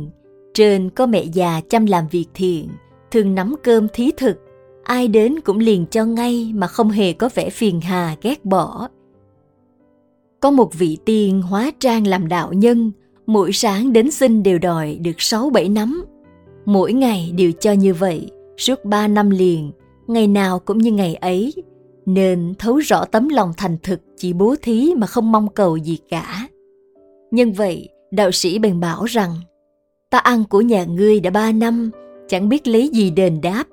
trên 0.55 0.90
có 0.90 1.07
mẹ 1.07 1.24
già 1.24 1.61
chăm 1.68 1.87
làm 1.87 2.05
việc 2.11 2.27
thiện, 2.35 2.68
thường 3.11 3.35
nắm 3.35 3.55
cơm 3.62 3.87
thí 3.92 4.11
thực, 4.16 4.43
ai 4.85 5.09
đến 5.09 5.40
cũng 5.40 5.59
liền 5.59 5.87
cho 5.90 6.05
ngay 6.05 6.53
mà 6.55 6.66
không 6.66 6.90
hề 6.90 7.12
có 7.12 7.29
vẻ 7.35 7.51
phiền 7.51 7.81
hà 7.81 8.16
ghét 8.23 8.44
bỏ. 8.44 8.88
Có 10.40 10.51
một 10.51 10.75
vị 10.75 10.99
tiên 11.05 11.42
hóa 11.42 11.70
trang 11.81 12.07
làm 12.07 12.29
đạo 12.29 12.53
nhân, 12.53 12.92
mỗi 13.27 13.53
sáng 13.53 13.92
đến 13.92 14.11
xin 14.11 14.42
đều 14.42 14.59
đòi 14.59 14.99
được 15.03 15.16
sáu 15.18 15.51
bảy 15.51 15.68
nắm. 15.68 16.05
Mỗi 16.64 16.92
ngày 16.92 17.33
đều 17.37 17.53
cho 17.53 17.73
như 17.73 17.94
vậy, 17.94 18.31
suốt 18.57 18.85
ba 18.85 19.09
năm 19.09 19.31
liền, 19.31 19.73
ngày 20.07 20.27
nào 20.27 20.59
cũng 20.59 20.79
như 20.79 20.92
ngày 20.92 21.14
ấy, 21.14 21.55
nên 22.07 22.55
thấu 22.59 22.77
rõ 22.77 23.05
tấm 23.05 23.29
lòng 23.29 23.53
thành 23.57 23.77
thực 23.83 24.01
chỉ 24.16 24.33
bố 24.33 24.55
thí 24.62 24.94
mà 24.97 25.07
không 25.07 25.33
mong 25.33 25.49
cầu 25.49 25.77
gì 25.77 25.99
cả. 26.11 26.49
Nhân 27.31 27.53
vậy, 27.53 27.88
đạo 28.11 28.31
sĩ 28.33 28.59
bèn 28.59 28.81
bảo 28.81 29.05
rằng, 29.05 29.31
ta 30.11 30.18
ăn 30.18 30.44
của 30.44 30.61
nhà 30.61 30.85
ngươi 30.85 31.20
đã 31.20 31.31
ba 31.31 31.53
năm, 31.53 31.90
chẳng 32.29 32.49
biết 32.49 32.66
lấy 32.66 32.88
gì 32.88 33.11
đền 33.11 33.40
đáp. 33.40 33.64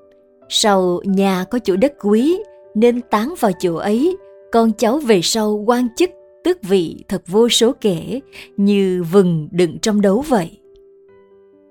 Sau 0.54 1.02
nhà 1.04 1.46
có 1.52 1.60
chỗ 1.60 1.76
đất 1.76 1.94
quý, 2.02 2.44
nên 2.76 3.02
tán 3.02 3.34
vào 3.40 3.52
chỗ 3.60 3.76
ấy, 3.76 4.18
con 4.52 4.72
cháu 4.78 4.98
về 4.98 5.20
sau 5.24 5.64
quan 5.66 5.88
chức, 5.96 6.10
tước 6.44 6.64
vị 6.64 7.04
thật 7.08 7.22
vô 7.28 7.50
số 7.50 7.72
kể, 7.82 8.20
như 8.58 9.04
vừng 9.12 9.50
đựng 9.52 9.80
trong 9.80 10.02
đấu 10.02 10.24
vậy. 10.28 10.60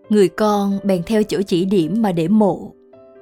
Người 0.08 0.28
con 0.28 0.78
bèn 0.84 1.02
theo 1.06 1.22
chỗ 1.22 1.42
chỉ 1.46 1.64
điểm 1.64 2.02
mà 2.02 2.12
để 2.12 2.28
mộ. 2.28 2.72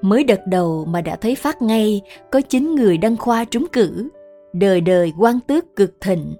Mới 0.02 0.24
đợt 0.24 0.40
đầu 0.46 0.84
mà 0.84 1.00
đã 1.00 1.16
thấy 1.16 1.34
phát 1.34 1.62
ngay 1.62 2.00
có 2.30 2.40
chín 2.40 2.74
người 2.74 2.98
đăng 2.98 3.16
khoa 3.16 3.44
trúng 3.44 3.66
cử, 3.72 4.08
đời 4.52 4.80
đời 4.80 5.12
quan 5.18 5.40
tước 5.46 5.76
cực 5.76 6.00
thịnh. 6.00 6.34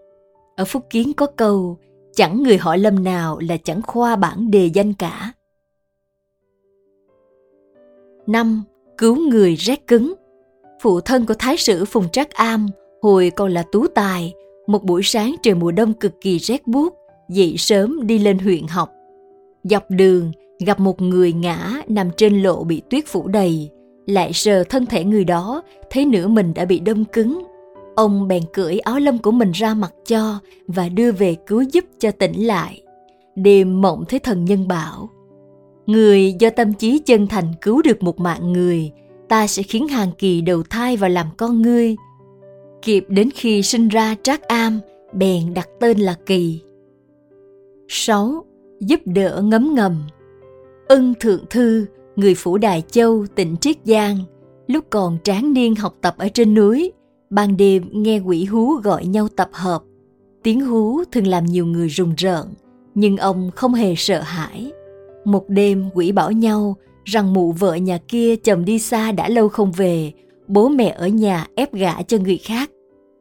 Ở 0.56 0.64
Phúc 0.64 0.84
Kiến 0.90 1.12
có 1.12 1.26
câu, 1.26 1.78
chẳng 2.14 2.42
người 2.42 2.56
họ 2.56 2.76
lâm 2.76 3.04
nào 3.04 3.38
là 3.48 3.56
chẳng 3.56 3.82
khoa 3.82 4.16
bản 4.16 4.50
đề 4.50 4.66
danh 4.66 4.92
cả. 4.92 5.32
năm 8.28 8.62
Cứu 8.98 9.16
người 9.16 9.54
rét 9.54 9.86
cứng 9.86 10.14
Phụ 10.82 11.00
thân 11.00 11.26
của 11.26 11.34
Thái 11.38 11.56
sử 11.56 11.84
Phùng 11.84 12.08
Trác 12.08 12.30
Am 12.30 12.66
hồi 13.02 13.30
còn 13.36 13.50
là 13.50 13.62
tú 13.72 13.86
tài, 13.86 14.32
một 14.66 14.84
buổi 14.84 15.02
sáng 15.02 15.34
trời 15.42 15.54
mùa 15.54 15.72
đông 15.72 15.92
cực 15.94 16.20
kỳ 16.20 16.38
rét 16.38 16.66
buốt, 16.66 16.94
dậy 17.28 17.54
sớm 17.58 18.06
đi 18.06 18.18
lên 18.18 18.38
huyện 18.38 18.66
học. 18.66 18.90
Dọc 19.64 19.84
đường, 19.88 20.32
gặp 20.66 20.80
một 20.80 21.02
người 21.02 21.32
ngã 21.32 21.82
nằm 21.88 22.10
trên 22.16 22.42
lộ 22.42 22.64
bị 22.64 22.82
tuyết 22.90 23.04
phủ 23.06 23.28
đầy, 23.28 23.70
lại 24.06 24.32
sờ 24.32 24.64
thân 24.64 24.86
thể 24.86 25.04
người 25.04 25.24
đó, 25.24 25.62
thấy 25.90 26.04
nửa 26.04 26.26
mình 26.26 26.54
đã 26.54 26.64
bị 26.64 26.80
đông 26.80 27.04
cứng, 27.04 27.42
Ông 27.98 28.28
bèn 28.28 28.42
cởi 28.52 28.80
áo 28.80 28.98
lông 28.98 29.18
của 29.18 29.30
mình 29.30 29.52
ra 29.52 29.74
mặc 29.74 29.92
cho 30.06 30.38
và 30.66 30.88
đưa 30.88 31.12
về 31.12 31.36
cứu 31.46 31.62
giúp 31.62 31.84
cho 31.98 32.10
tỉnh 32.10 32.46
lại. 32.46 32.82
Đêm 33.34 33.80
mộng 33.80 34.04
thấy 34.08 34.18
thần 34.18 34.44
nhân 34.44 34.68
bảo, 34.68 35.08
Người 35.88 36.34
do 36.38 36.50
tâm 36.50 36.72
trí 36.72 36.98
chân 36.98 37.26
thành 37.26 37.52
cứu 37.60 37.82
được 37.82 38.02
một 38.02 38.20
mạng 38.20 38.52
người, 38.52 38.92
ta 39.28 39.46
sẽ 39.46 39.62
khiến 39.62 39.88
hàng 39.88 40.10
kỳ 40.18 40.40
đầu 40.40 40.62
thai 40.70 40.96
và 40.96 41.08
làm 41.08 41.26
con 41.36 41.62
ngươi. 41.62 41.96
Kịp 42.82 43.04
đến 43.08 43.30
khi 43.34 43.62
sinh 43.62 43.88
ra 43.88 44.16
trác 44.22 44.42
am, 44.42 44.80
bèn 45.12 45.54
đặt 45.54 45.68
tên 45.80 45.98
là 45.98 46.16
kỳ. 46.26 46.60
6. 47.88 48.44
Giúp 48.80 49.00
đỡ 49.04 49.42
ngấm 49.44 49.74
ngầm 49.74 50.02
Ân 50.88 51.14
Thượng 51.20 51.44
Thư, 51.50 51.86
người 52.16 52.34
phủ 52.34 52.58
Đài 52.58 52.82
Châu, 52.90 53.26
tỉnh 53.34 53.56
Triết 53.60 53.76
Giang, 53.84 54.18
lúc 54.66 54.84
còn 54.90 55.18
tráng 55.24 55.52
niên 55.52 55.74
học 55.74 55.96
tập 56.00 56.14
ở 56.18 56.28
trên 56.28 56.54
núi, 56.54 56.92
Ban 57.30 57.56
đêm 57.56 57.88
nghe 57.92 58.18
quỷ 58.18 58.44
hú 58.44 58.74
gọi 58.74 59.06
nhau 59.06 59.28
tập 59.36 59.48
hợp. 59.52 59.82
Tiếng 60.42 60.60
hú 60.60 61.04
thường 61.12 61.26
làm 61.26 61.46
nhiều 61.46 61.66
người 61.66 61.88
rùng 61.88 62.14
rợn, 62.16 62.46
nhưng 62.94 63.16
ông 63.16 63.50
không 63.56 63.74
hề 63.74 63.94
sợ 63.96 64.20
hãi. 64.20 64.72
Một 65.28 65.48
đêm 65.48 65.84
quỷ 65.94 66.12
bảo 66.12 66.32
nhau 66.32 66.76
rằng 67.04 67.32
mụ 67.32 67.52
vợ 67.52 67.74
nhà 67.74 67.98
kia 68.08 68.36
chồng 68.36 68.64
đi 68.64 68.78
xa 68.78 69.12
đã 69.12 69.28
lâu 69.28 69.48
không 69.48 69.72
về, 69.72 70.12
bố 70.46 70.68
mẹ 70.68 70.94
ở 70.98 71.08
nhà 71.08 71.46
ép 71.54 71.74
gả 71.74 72.02
cho 72.02 72.18
người 72.18 72.36
khác. 72.36 72.70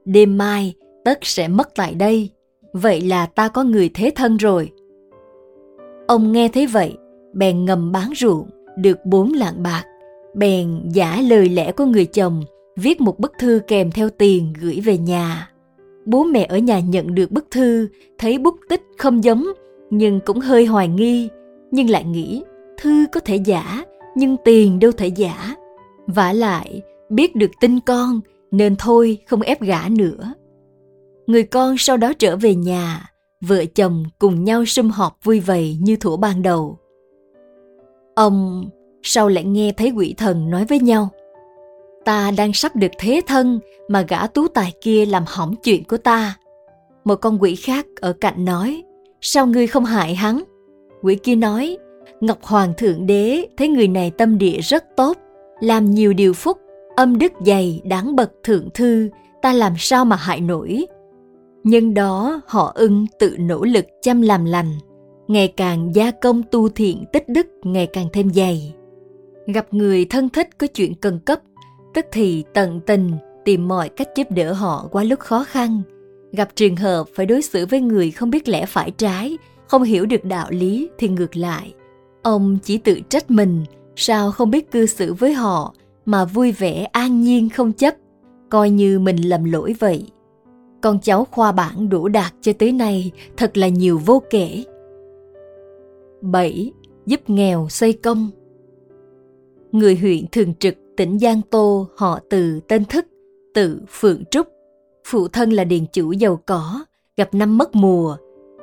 Đêm 0.06 0.38
mai 0.38 0.74
tất 1.06 1.20
sẽ 1.22 1.48
mất 1.48 1.70
tại 1.76 1.94
đây, 1.94 2.30
vậy 2.74 3.02
là 3.02 3.26
ta 3.26 3.48
có 3.48 3.64
người 3.64 3.90
thế 3.94 4.12
thân 4.16 4.38
rồi. 4.38 4.72
Ông 6.08 6.32
nghe 6.32 6.48
thấy 6.48 6.68
vậy, 6.68 6.94
bèn 7.34 7.66
ngầm 7.66 7.92
bán 7.92 8.14
ruộng, 8.16 8.50
được 8.78 9.06
bốn 9.06 9.34
lạng 9.34 9.64
bạc, 9.64 9.84
bèn 10.36 10.90
giả 10.94 11.22
lời 11.30 11.50
lẽ 11.50 11.72
của 11.72 11.86
người 11.86 12.06
chồng 12.06 12.44
viết 12.78 13.02
một 13.02 13.20
bức 13.20 13.34
thư 13.40 13.62
kèm 13.68 13.92
theo 13.92 14.10
tiền 14.10 14.54
gửi 14.62 14.82
về 14.86 14.98
nhà. 14.98 15.50
Bố 16.06 16.24
mẹ 16.24 16.46
ở 16.50 16.58
nhà 16.58 16.80
nhận 16.80 17.16
được 17.16 17.32
bức 17.32 17.46
thư, 17.52 17.88
thấy 18.18 18.38
bút 18.38 18.56
tích 18.70 18.82
không 18.98 19.24
giống, 19.24 19.48
nhưng 19.90 20.20
cũng 20.26 20.40
hơi 20.40 20.66
hoài 20.66 20.88
nghi, 20.88 21.30
nhưng 21.72 21.90
lại 21.90 22.04
nghĩ 22.04 22.44
thư 22.82 23.06
có 23.12 23.20
thể 23.20 23.36
giả, 23.36 23.84
nhưng 24.16 24.38
tiền 24.46 24.80
đâu 24.80 24.92
thể 24.92 25.08
giả. 25.08 25.56
vả 26.08 26.34
lại, 26.34 26.82
biết 27.10 27.36
được 27.36 27.52
tin 27.62 27.80
con, 27.80 28.22
nên 28.52 28.76
thôi 28.76 29.18
không 29.28 29.42
ép 29.42 29.62
gả 29.62 29.90
nữa. 29.90 30.34
Người 31.28 31.44
con 31.44 31.78
sau 31.78 31.98
đó 31.98 32.14
trở 32.14 32.36
về 32.36 32.56
nhà, 32.56 33.10
vợ 33.42 33.66
chồng 33.76 34.04
cùng 34.20 34.44
nhau 34.44 34.66
sum 34.66 34.90
họp 34.90 35.18
vui 35.24 35.40
vầy 35.40 35.78
như 35.82 35.96
thủ 35.96 36.18
ban 36.18 36.42
đầu. 36.42 36.78
Ông 38.16 38.70
sau 39.04 39.30
lại 39.30 39.44
nghe 39.44 39.72
thấy 39.78 39.92
quỷ 39.92 40.14
thần 40.18 40.50
nói 40.50 40.66
với 40.66 40.80
nhau– 40.80 41.10
ta 42.08 42.32
đang 42.32 42.54
sắp 42.54 42.76
được 42.76 42.92
thế 42.98 43.22
thân 43.28 43.60
mà 43.88 44.02
gã 44.02 44.28
tú 44.28 44.48
tài 44.48 44.74
kia 44.82 45.06
làm 45.06 45.24
hỏng 45.28 45.56
chuyện 45.64 45.84
của 45.84 45.98
ta. 45.98 46.38
Một 47.06 47.16
con 47.16 47.42
quỷ 47.42 47.56
khác 47.56 47.86
ở 48.02 48.14
cạnh 48.14 48.46
nói, 48.46 48.84
sao 49.22 49.48
ngươi 49.48 49.68
không 49.68 49.86
hại 49.86 50.16
hắn? 50.16 50.44
Quỷ 51.02 51.16
kia 51.16 51.36
nói, 51.36 51.78
Ngọc 52.22 52.44
Hoàng 52.44 52.74
Thượng 52.78 53.06
Đế 53.08 53.48
thấy 53.58 53.68
người 53.68 53.88
này 53.88 54.12
tâm 54.12 54.38
địa 54.38 54.60
rất 54.62 54.84
tốt, 54.96 55.18
làm 55.60 55.92
nhiều 55.92 56.14
điều 56.14 56.34
phúc, 56.34 56.58
âm 56.96 57.18
đức 57.18 57.32
dày 57.46 57.82
đáng 57.86 58.16
bậc 58.16 58.32
thượng 58.44 58.70
thư, 58.74 59.10
ta 59.42 59.54
làm 59.54 59.74
sao 59.78 60.06
mà 60.06 60.16
hại 60.16 60.42
nổi. 60.42 60.86
Nhân 61.64 61.94
đó 61.94 62.42
họ 62.48 62.72
ưng 62.76 63.06
tự 63.20 63.36
nỗ 63.40 63.64
lực 63.64 63.86
chăm 64.02 64.22
làm 64.22 64.46
lành, 64.46 64.72
ngày 65.28 65.54
càng 65.58 65.96
gia 65.96 66.12
công 66.12 66.44
tu 66.52 66.70
thiện 66.70 67.04
tích 67.14 67.30
đức 67.30 67.48
ngày 67.64 67.88
càng 67.88 68.08
thêm 68.14 68.34
dày. 68.34 68.74
Gặp 69.48 69.74
người 69.74 70.06
thân 70.06 70.30
thích 70.30 70.58
có 70.58 70.68
chuyện 70.68 70.96
cần 70.96 71.20
cấp 71.20 71.40
tức 71.98 72.06
thì 72.12 72.44
tận 72.54 72.80
tình 72.80 73.12
tìm 73.46 73.68
mọi 73.68 73.90
cách 73.90 74.10
giúp 74.16 74.28
đỡ 74.32 74.54
họ 74.54 74.88
qua 74.92 75.04
lúc 75.04 75.20
khó 75.20 75.44
khăn. 75.44 75.82
Gặp 76.32 76.50
trường 76.56 76.76
hợp 76.76 77.08
phải 77.16 77.26
đối 77.26 77.42
xử 77.42 77.66
với 77.66 77.82
người 77.82 78.12
không 78.12 78.30
biết 78.30 78.48
lẽ 78.48 78.66
phải 78.66 78.92
trái, 78.92 79.38
không 79.68 79.84
hiểu 79.84 80.06
được 80.06 80.26
đạo 80.26 80.48
lý 80.50 80.90
thì 80.98 81.08
ngược 81.08 81.36
lại. 81.36 81.74
Ông 82.24 82.58
chỉ 82.64 82.78
tự 82.78 83.00
trách 83.10 83.32
mình, 83.32 83.66
sao 83.96 84.32
không 84.32 84.52
biết 84.52 84.72
cư 84.72 84.86
xử 84.86 85.14
với 85.14 85.34
họ 85.34 85.74
mà 86.06 86.26
vui 86.26 86.52
vẻ 86.52 86.84
an 86.92 87.22
nhiên 87.22 87.50
không 87.50 87.74
chấp, 87.74 87.96
coi 88.50 88.70
như 88.70 89.00
mình 89.00 89.18
lầm 89.18 89.44
lỗi 89.44 89.76
vậy. 89.80 90.08
Con 90.82 91.00
cháu 91.02 91.26
khoa 91.32 91.52
bản 91.52 91.90
đủ 91.90 92.08
đạt 92.08 92.34
cho 92.42 92.54
tới 92.60 92.72
nay 92.72 93.12
thật 93.38 93.58
là 93.58 93.68
nhiều 93.68 94.02
vô 94.06 94.24
kể. 94.30 94.64
7. 96.22 96.72
Giúp 97.06 97.20
nghèo 97.28 97.68
xây 97.70 97.94
công 97.94 98.30
Người 99.72 99.96
huyện 99.96 100.26
thường 100.32 100.54
trực 100.54 100.76
tỉnh 100.98 101.20
Giang 101.20 101.42
Tô 101.50 101.88
họ 101.98 102.20
từ 102.30 102.60
tên 102.68 102.86
Thức, 102.86 103.06
tự 103.54 103.82
Phượng 103.90 104.26
Trúc. 104.32 104.48
Phụ 105.06 105.28
thân 105.28 105.52
là 105.52 105.64
điền 105.64 105.86
chủ 105.94 106.12
giàu 106.12 106.40
có, 106.46 106.86
gặp 107.18 107.34
năm 107.34 107.58
mất 107.58 107.76
mùa. 107.76 108.18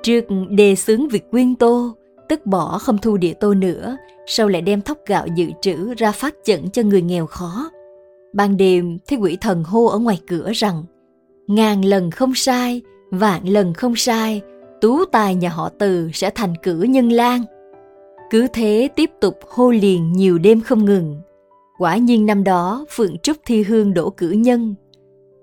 Trước 0.04 0.24
đề 0.50 0.74
xướng 0.74 1.08
việc 1.08 1.30
quyên 1.30 1.54
tô, 1.54 1.94
tức 2.28 2.46
bỏ 2.46 2.78
không 2.78 2.98
thu 2.98 3.16
địa 3.16 3.34
tô 3.40 3.54
nữa, 3.54 3.96
sau 4.26 4.48
lại 4.48 4.62
đem 4.62 4.80
thóc 4.80 4.98
gạo 5.06 5.26
dự 5.36 5.46
trữ 5.60 5.94
ra 5.94 6.12
phát 6.12 6.34
chẩn 6.44 6.70
cho 6.70 6.82
người 6.82 7.02
nghèo 7.02 7.26
khó. 7.26 7.70
Ban 8.32 8.56
đêm, 8.56 8.98
thấy 9.06 9.18
quỷ 9.18 9.36
thần 9.40 9.64
hô 9.64 9.86
ở 9.86 9.98
ngoài 9.98 10.20
cửa 10.26 10.50
rằng 10.54 10.82
Ngàn 11.46 11.84
lần 11.84 12.10
không 12.10 12.34
sai, 12.34 12.82
vạn 13.10 13.48
lần 13.48 13.74
không 13.74 13.96
sai, 13.96 14.42
tú 14.80 15.04
tài 15.04 15.34
nhà 15.34 15.48
họ 15.48 15.70
từ 15.78 16.10
sẽ 16.12 16.30
thành 16.30 16.54
cử 16.62 16.82
nhân 16.82 17.12
lan 17.12 17.42
cứ 18.30 18.46
thế 18.52 18.88
tiếp 18.96 19.10
tục 19.20 19.38
hô 19.48 19.70
liền 19.70 20.12
nhiều 20.12 20.38
đêm 20.38 20.60
không 20.60 20.84
ngừng. 20.84 21.20
Quả 21.78 21.96
nhiên 21.96 22.26
năm 22.26 22.44
đó 22.44 22.86
phượng 22.90 23.18
trúc 23.18 23.36
thi 23.46 23.62
hương 23.62 23.94
đổ 23.94 24.10
cử 24.10 24.30
nhân. 24.30 24.74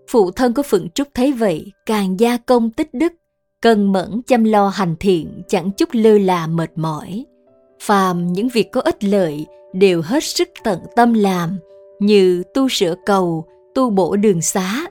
Phụ 0.10 0.32
thân 0.32 0.54
của 0.54 0.64
phượng 0.64 0.90
trúc 0.90 1.08
thấy 1.14 1.32
vậy 1.32 1.72
càng 1.86 2.20
gia 2.20 2.38
công 2.38 2.70
tích 2.70 2.94
đức 2.94 3.14
cần 3.62 3.92
mẫn 3.92 4.22
chăm 4.28 4.44
lo 4.44 4.68
hành 4.70 4.96
thiện 5.00 5.42
chẳng 5.48 5.72
chút 5.72 5.90
lơ 5.92 6.18
là 6.18 6.48
mệt 6.48 6.72
mỏi. 6.76 7.26
Phàm 7.82 8.34
những 8.34 8.50
việc 8.50 8.72
có 8.72 8.82
ích 8.82 9.04
lợi 9.04 9.46
đều 9.74 10.02
hết 10.02 10.24
sức 10.24 10.50
tận 10.64 10.80
tâm 10.96 11.14
làm, 11.14 11.58
như 12.00 12.44
tu 12.54 12.70
sửa 12.70 12.96
cầu, 13.06 13.46
tu 13.76 13.90
bổ 13.90 14.16
đường 14.16 14.42
xá, 14.42 14.86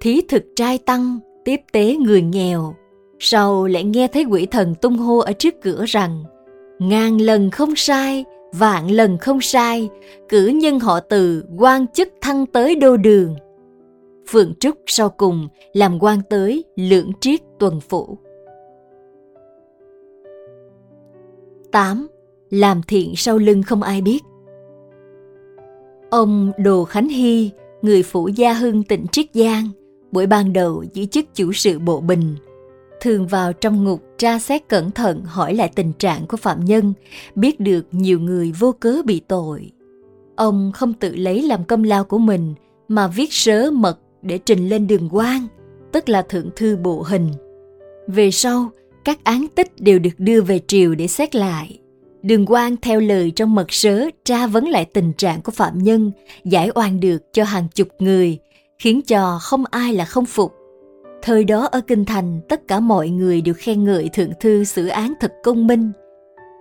thí 0.00 0.22
thực 0.28 0.44
trai 0.56 0.78
tăng, 0.78 1.18
tiếp 1.44 1.60
tế 1.72 1.96
người 1.96 2.22
nghèo. 2.22 2.74
Sau 3.18 3.66
lại 3.66 3.84
nghe 3.84 4.08
thấy 4.08 4.24
quỷ 4.24 4.46
thần 4.46 4.74
tung 4.74 4.96
hô 4.96 5.18
ở 5.18 5.32
trước 5.32 5.54
cửa 5.62 5.84
rằng, 5.86 6.24
ngàn 6.78 7.20
lần 7.20 7.50
không 7.50 7.76
sai, 7.76 8.24
vạn 8.52 8.90
lần 8.90 9.18
không 9.18 9.40
sai, 9.40 9.88
cử 10.28 10.46
nhân 10.46 10.80
họ 10.80 11.00
từ 11.00 11.44
quan 11.58 11.86
chức 11.86 12.08
thăng 12.20 12.46
tới 12.46 12.76
đô 12.76 12.96
đường 12.96 13.36
phượng 14.28 14.54
trúc 14.54 14.76
sau 14.86 15.08
cùng 15.08 15.48
làm 15.72 15.98
quan 16.02 16.20
tới 16.30 16.64
lưỡng 16.76 17.12
triết 17.20 17.40
tuần 17.58 17.80
phủ 17.80 18.18
8. 21.72 22.06
Làm 22.50 22.80
thiện 22.88 23.12
sau 23.16 23.38
lưng 23.38 23.62
không 23.62 23.82
ai 23.82 24.00
biết 24.00 24.22
Ông 26.10 26.52
Đồ 26.58 26.84
Khánh 26.84 27.08
Hy, 27.08 27.50
người 27.82 28.02
phủ 28.02 28.28
Gia 28.28 28.52
Hưng 28.52 28.82
tỉnh 28.82 29.06
Triết 29.12 29.26
Giang, 29.34 29.68
buổi 30.12 30.26
ban 30.26 30.52
đầu 30.52 30.84
giữ 30.92 31.06
chức 31.06 31.34
chủ 31.34 31.52
sự 31.52 31.78
bộ 31.78 32.00
bình, 32.00 32.36
thường 33.00 33.26
vào 33.26 33.52
trong 33.52 33.84
ngục 33.84 34.02
tra 34.18 34.38
xét 34.38 34.68
cẩn 34.68 34.90
thận 34.90 35.22
hỏi 35.24 35.54
lại 35.54 35.70
tình 35.74 35.92
trạng 35.92 36.26
của 36.26 36.36
phạm 36.36 36.64
nhân, 36.64 36.92
biết 37.34 37.60
được 37.60 37.86
nhiều 37.92 38.20
người 38.20 38.52
vô 38.52 38.74
cớ 38.80 39.02
bị 39.04 39.20
tội. 39.28 39.72
Ông 40.36 40.72
không 40.74 40.92
tự 40.92 41.16
lấy 41.16 41.42
làm 41.42 41.64
công 41.64 41.84
lao 41.84 42.04
của 42.04 42.18
mình 42.18 42.54
mà 42.88 43.08
viết 43.08 43.32
sớ 43.32 43.70
mật 43.70 43.98
để 44.26 44.38
trình 44.38 44.68
lên 44.68 44.86
đường 44.86 45.08
quan, 45.12 45.46
tức 45.92 46.08
là 46.08 46.22
thượng 46.22 46.50
thư 46.56 46.76
bộ 46.76 47.02
hình. 47.02 47.30
Về 48.08 48.30
sau, 48.30 48.70
các 49.04 49.24
án 49.24 49.46
tích 49.54 49.80
đều 49.80 49.98
được 49.98 50.10
đưa 50.18 50.40
về 50.40 50.60
triều 50.66 50.94
để 50.94 51.06
xét 51.06 51.34
lại. 51.34 51.78
Đường 52.22 52.46
quan 52.46 52.76
theo 52.82 53.00
lời 53.00 53.30
trong 53.30 53.54
mật 53.54 53.72
sớ 53.72 54.08
tra 54.24 54.46
vấn 54.46 54.68
lại 54.68 54.84
tình 54.84 55.12
trạng 55.12 55.42
của 55.42 55.52
phạm 55.52 55.78
nhân, 55.78 56.12
giải 56.44 56.70
oan 56.74 57.00
được 57.00 57.32
cho 57.32 57.44
hàng 57.44 57.68
chục 57.74 57.88
người, 57.98 58.38
khiến 58.78 59.02
cho 59.02 59.38
không 59.42 59.64
ai 59.70 59.92
là 59.92 60.04
không 60.04 60.26
phục. 60.26 60.54
Thời 61.22 61.44
đó 61.44 61.68
ở 61.72 61.80
Kinh 61.80 62.04
Thành, 62.04 62.40
tất 62.48 62.68
cả 62.68 62.80
mọi 62.80 63.08
người 63.08 63.40
đều 63.40 63.54
khen 63.58 63.84
ngợi 63.84 64.08
thượng 64.08 64.30
thư 64.40 64.64
xử 64.64 64.86
án 64.86 65.14
thật 65.20 65.32
công 65.44 65.66
minh. 65.66 65.92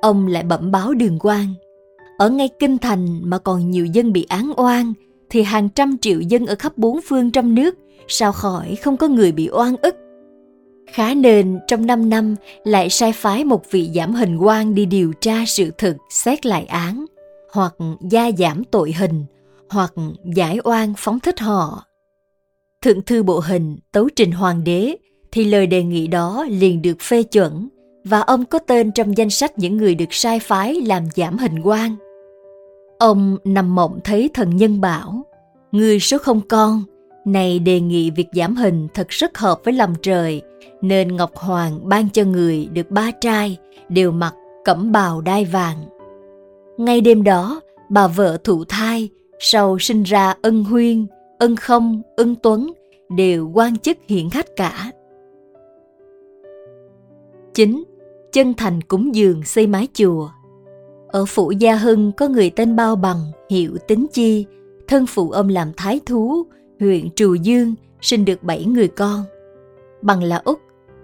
Ông 0.02 0.28
lại 0.28 0.44
bẩm 0.44 0.72
báo 0.72 0.94
đường 0.94 1.18
quan. 1.22 1.48
Ở 2.18 2.30
ngay 2.30 2.50
Kinh 2.60 2.78
Thành 2.78 3.20
mà 3.24 3.38
còn 3.38 3.72
nhiều 3.72 3.86
dân 3.86 4.14
bị 4.14 4.26
án 4.30 4.52
oan, 4.58 4.94
thì 5.30 5.44
hàng 5.44 5.70
trăm 5.70 5.98
triệu 5.98 6.20
dân 6.20 6.46
ở 6.46 6.56
khắp 6.60 6.78
bốn 6.78 7.00
phương 7.02 7.32
trong 7.32 7.56
nước 7.56 7.76
sao 8.08 8.32
khỏi 8.32 8.76
không 8.76 8.98
có 8.98 9.08
người 9.08 9.32
bị 9.32 9.50
oan 9.52 9.76
ức 9.78 9.96
Khá 10.88 11.14
nên 11.14 11.60
trong 11.68 11.86
5 11.86 12.10
năm 12.10 12.36
lại 12.64 12.90
sai 12.90 13.14
phái 13.14 13.44
một 13.44 13.72
vị 13.72 13.92
giảm 13.96 14.14
hình 14.14 14.38
quan 14.38 14.76
đi 14.76 14.86
điều 14.86 15.14
tra 15.14 15.44
sự 15.48 15.72
thực, 15.78 15.98
xét 16.10 16.46
lại 16.46 16.66
án, 16.66 17.06
hoặc 17.52 17.74
gia 18.10 18.32
giảm 18.32 18.64
tội 18.64 18.92
hình, 18.92 19.26
hoặc 19.70 19.94
giải 20.36 20.60
oan 20.64 20.94
phóng 20.98 21.20
thích 21.20 21.40
họ. 21.40 21.86
Thượng 22.82 23.02
thư 23.02 23.24
bộ 23.24 23.40
hình 23.40 23.78
tấu 23.92 24.10
trình 24.16 24.32
hoàng 24.32 24.64
đế 24.64 24.96
thì 25.32 25.44
lời 25.44 25.68
đề 25.68 25.84
nghị 25.84 26.08
đó 26.08 26.46
liền 26.50 26.82
được 26.82 27.02
phê 27.02 27.24
chuẩn 27.24 27.68
và 28.04 28.20
ông 28.20 28.46
có 28.46 28.60
tên 28.60 28.92
trong 28.92 29.18
danh 29.18 29.30
sách 29.30 29.60
những 29.60 29.78
người 29.78 29.96
được 29.96 30.14
sai 30.14 30.40
phái 30.40 30.82
làm 30.82 31.04
giảm 31.16 31.38
hình 31.38 31.60
quan. 31.64 31.96
Ông 33.00 33.38
nằm 33.44 33.76
mộng 33.76 34.00
thấy 34.04 34.30
thần 34.34 34.56
nhân 34.56 34.82
bảo, 34.82 35.26
người 35.72 36.00
số 36.00 36.18
không 36.18 36.42
con, 36.50 36.84
này 37.26 37.60
đề 37.60 37.80
nghị 37.80 38.12
việc 38.12 38.28
giảm 38.34 38.56
hình 38.56 38.88
thật 38.94 39.10
rất 39.10 39.38
hợp 39.38 39.62
với 39.64 39.74
lòng 39.74 39.96
trời– 40.02 40.42
nên 40.82 41.16
Ngọc 41.16 41.36
Hoàng 41.36 41.90
ban 41.90 42.10
cho 42.10 42.24
người 42.24 42.70
được 42.74 42.92
ba 42.92 43.12
trai 43.22 43.58
đều 43.90 44.12
mặc 44.12 44.34
cẩm 44.66 44.92
bào 44.92 45.22
đai 45.22 45.46
vàng. 45.46 45.78
Ngay 46.78 47.02
đêm 47.02 47.24
đó, 47.24 47.62
bà 47.90 48.08
vợ 48.08 48.38
thụ 48.44 48.64
thai, 48.70 49.10
sau 49.40 49.80
sinh 49.80 50.04
ra 50.04 50.36
ân 50.42 50.64
huyên, 50.64 51.08
ân 51.40 51.56
không, 51.56 52.02
ân 52.16 52.36
tuấn, 52.36 52.74
đều 53.16 53.52
quan 53.54 53.78
chức 53.78 53.98
hiển 54.08 54.30
khách 54.30 54.56
cả. 54.56 54.92
9. 57.54 57.84
Chân 58.32 58.54
thành 58.54 58.82
cúng 58.82 59.16
dường 59.16 59.44
xây 59.44 59.68
mái 59.68 59.88
chùa 59.94 60.30
ở 61.16 61.26
phủ 61.26 61.52
Gia 61.52 61.76
Hưng 61.76 62.12
có 62.12 62.28
người 62.28 62.50
tên 62.50 62.76
Bao 62.76 62.96
Bằng, 62.96 63.18
hiệu 63.50 63.78
Tính 63.88 64.06
Chi, 64.14 64.46
thân 64.88 65.06
phụ 65.08 65.32
ông 65.32 65.50
làm 65.50 65.72
thái 65.78 66.00
thú, 66.06 66.44
huyện 66.80 67.10
Trù 67.12 67.34
Dương, 67.34 67.76
sinh 68.02 68.26
được 68.26 68.44
bảy 68.44 68.66
người 68.66 68.88
con. 68.88 69.24
Bằng 70.02 70.24
là 70.24 70.42
Úc, 70.46 70.60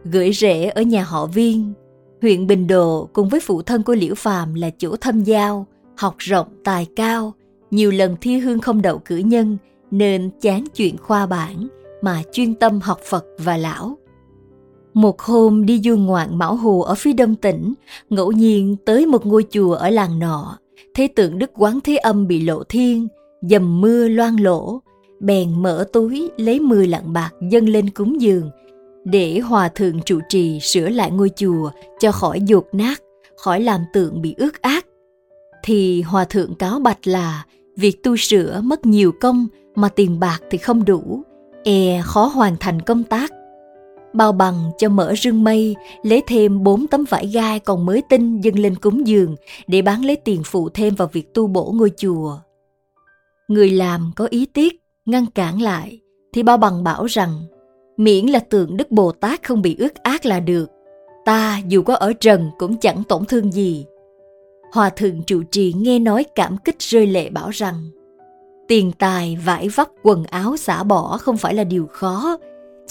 gửi 0.06 0.32
rễ 0.34 0.66
ở 0.66 0.82
nhà 0.82 1.04
họ 1.04 1.26
Viên. 1.26 1.74
Huyện 2.22 2.48
Bình 2.48 2.68
Đồ 2.68 3.10
cùng 3.14 3.30
với 3.30 3.40
phụ 3.40 3.62
thân 3.62 3.84
của 3.84 3.96
Liễu 3.96 4.16
Phàm 4.16 4.54
là 4.54 4.70
chỗ 4.78 4.96
thâm 4.96 5.24
giao, 5.24 5.66
học 5.98 6.16
rộng 6.18 6.48
tài 6.64 6.88
cao, 6.96 7.34
nhiều 7.72 7.92
lần 7.92 8.16
thi 8.22 8.38
hương 8.38 8.60
không 8.60 8.82
đậu 8.82 8.98
cử 8.98 9.18
nhân 9.18 9.58
nên 9.92 10.30
chán 10.42 10.64
chuyện 10.76 10.98
khoa 10.98 11.26
bản 11.26 11.68
mà 12.02 12.22
chuyên 12.32 12.56
tâm 12.56 12.80
học 12.82 13.00
Phật 13.10 13.26
và 13.38 13.58
lão. 13.58 13.98
Một 14.94 15.22
hôm 15.22 15.66
đi 15.66 15.82
du 15.84 15.98
ngoạn 15.98 16.38
Mão 16.38 16.56
Hồ 16.56 16.80
ở 16.80 16.96
phía 16.96 17.14
đông 17.14 17.36
tỉnh, 17.36 17.74
ngẫu 18.10 18.32
nhiên 18.32 18.76
tới 18.86 19.06
một 19.06 19.26
ngôi 19.26 19.46
chùa 19.52 19.74
ở 19.74 19.90
làng 19.90 20.20
nọ, 20.20 20.58
thấy 20.94 21.08
tượng 21.08 21.40
Đức 21.40 21.52
Quán 21.58 21.80
Thế 21.84 21.98
Âm 21.98 22.28
bị 22.28 22.42
lộ 22.42 22.64
thiên, 22.64 23.08
dầm 23.42 23.82
mưa 23.82 24.08
loang 24.08 24.42
lỗ, 24.42 24.82
bèn 25.20 25.62
mở 25.62 25.86
túi 25.94 26.30
lấy 26.38 26.60
mười 26.60 26.88
lạng 26.88 27.14
bạc 27.14 27.32
dâng 27.52 27.70
lên 27.70 27.90
cúng 27.90 28.22
dường, 28.22 28.50
để 29.06 29.40
hòa 29.40 29.70
thượng 29.70 30.02
trụ 30.02 30.20
trì 30.30 30.60
sửa 30.60 30.90
lại 30.90 31.12
ngôi 31.12 31.30
chùa 31.36 31.72
cho 32.00 32.12
khỏi 32.12 32.42
dột 32.42 32.68
nát, 32.72 33.02
khỏi 33.38 33.62
làm 33.62 33.82
tượng 33.94 34.22
bị 34.22 34.36
ướt 34.38 34.62
ác. 34.62 34.86
Thì 35.64 36.02
hòa 36.02 36.26
thượng 36.26 36.56
cáo 36.56 36.80
bạch 36.80 37.08
là 37.08 37.46
việc 37.78 38.04
tu 38.04 38.18
sửa 38.18 38.62
mất 38.64 38.86
nhiều 38.86 39.12
công 39.22 39.48
mà 39.76 39.90
tiền 39.90 40.20
bạc 40.20 40.40
thì 40.50 40.58
không 40.58 40.86
đủ, 40.86 41.24
e 41.64 42.02
khó 42.04 42.26
hoàn 42.26 42.56
thành 42.60 42.82
công 42.82 43.04
tác. 43.04 43.32
Bao 44.14 44.32
bằng 44.32 44.72
cho 44.78 44.90
mở 44.90 45.14
rương 45.18 45.44
mây, 45.44 45.76
lấy 46.04 46.24
thêm 46.28 46.64
bốn 46.64 46.88
tấm 46.88 47.04
vải 47.10 47.28
gai 47.28 47.60
còn 47.60 47.86
mới 47.86 48.04
tinh 48.10 48.42
dâng 48.42 48.60
lên 48.60 48.76
cúng 48.76 49.08
dường 49.08 49.36
để 49.68 49.82
bán 49.82 50.06
lấy 50.06 50.16
tiền 50.16 50.42
phụ 50.46 50.70
thêm 50.70 50.96
vào 50.96 51.10
việc 51.14 51.34
tu 51.34 51.48
bổ 51.48 51.74
ngôi 51.76 51.92
chùa. 51.98 52.38
Người 53.48 53.70
làm 53.70 54.12
có 54.16 54.28
ý 54.30 54.46
tiếc, 54.46 54.82
ngăn 55.06 55.26
cản 55.26 55.62
lại, 55.62 56.00
thì 56.34 56.44
bao 56.44 56.58
bằng 56.58 56.84
bảo 56.84 57.06
rằng 57.06 57.44
miễn 57.98 58.26
là 58.26 58.40
tượng 58.40 58.78
Đức 58.78 58.92
Bồ 58.92 59.12
Tát 59.12 59.48
không 59.48 59.62
bị 59.62 59.76
ướt 59.80 59.96
át 59.96 60.26
là 60.26 60.40
được. 60.40 60.70
Ta 61.26 61.62
dù 61.68 61.84
có 61.84 61.96
ở 61.96 62.14
trần 62.14 62.50
cũng 62.58 62.78
chẳng 62.78 63.04
tổn 63.04 63.26
thương 63.26 63.52
gì. 63.52 63.86
Hòa 64.74 64.90
thượng 64.90 65.24
trụ 65.24 65.44
trì 65.52 65.74
nghe 65.78 66.00
nói 66.00 66.26
cảm 66.36 66.58
kích 66.58 66.80
rơi 66.80 67.08
lệ 67.08 67.30
bảo 67.30 67.50
rằng 67.50 67.90
tiền 68.68 68.92
tài, 68.92 69.38
vải 69.46 69.70
vóc, 69.70 69.92
quần 70.04 70.24
áo 70.24 70.58
xả 70.58 70.84
bỏ 70.84 71.18
không 71.18 71.38
phải 71.38 71.54
là 71.54 71.64
điều 71.64 71.88
khó, 71.88 72.38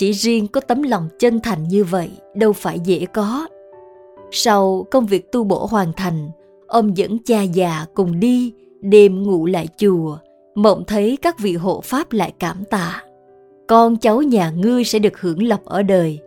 chỉ 0.01 0.13
riêng 0.13 0.47
có 0.49 0.61
tấm 0.61 0.83
lòng 0.83 1.09
chân 1.19 1.41
thành 1.41 1.69
như 1.69 1.85
vậy 1.85 2.11
đâu 2.35 2.53
phải 2.53 2.81
dễ 2.81 3.07
có. 3.07 3.49
Sau 4.31 4.87
công 4.91 5.07
việc 5.07 5.33
tu 5.33 5.45
bổ 5.45 5.67
hoàn 5.67 5.93
thành, 5.93 6.31
ông 6.67 6.97
dẫn 6.97 7.19
cha 7.25 7.43
già 7.43 7.87
cùng 7.95 8.21
đi, 8.21 8.53
đêm 8.81 9.23
ngủ 9.23 9.47
lại 9.47 9.69
chùa, 9.77 10.19
mộng 10.55 10.85
thấy 10.87 11.19
các 11.23 11.39
vị 11.39 11.55
hộ 11.57 11.81
pháp 11.81 12.13
lại 12.13 12.33
cảm 12.39 12.65
tạ 12.71 13.05
con 13.69 13.97
cháu 13.97 14.23
nhà 14.23 14.51
ngươi 14.51 14.85
sẽ 14.85 14.99
được 14.99 15.21
hưởng 15.21 15.43
lộc 15.43 15.65
ở 15.65 15.83
đời. 15.83 16.19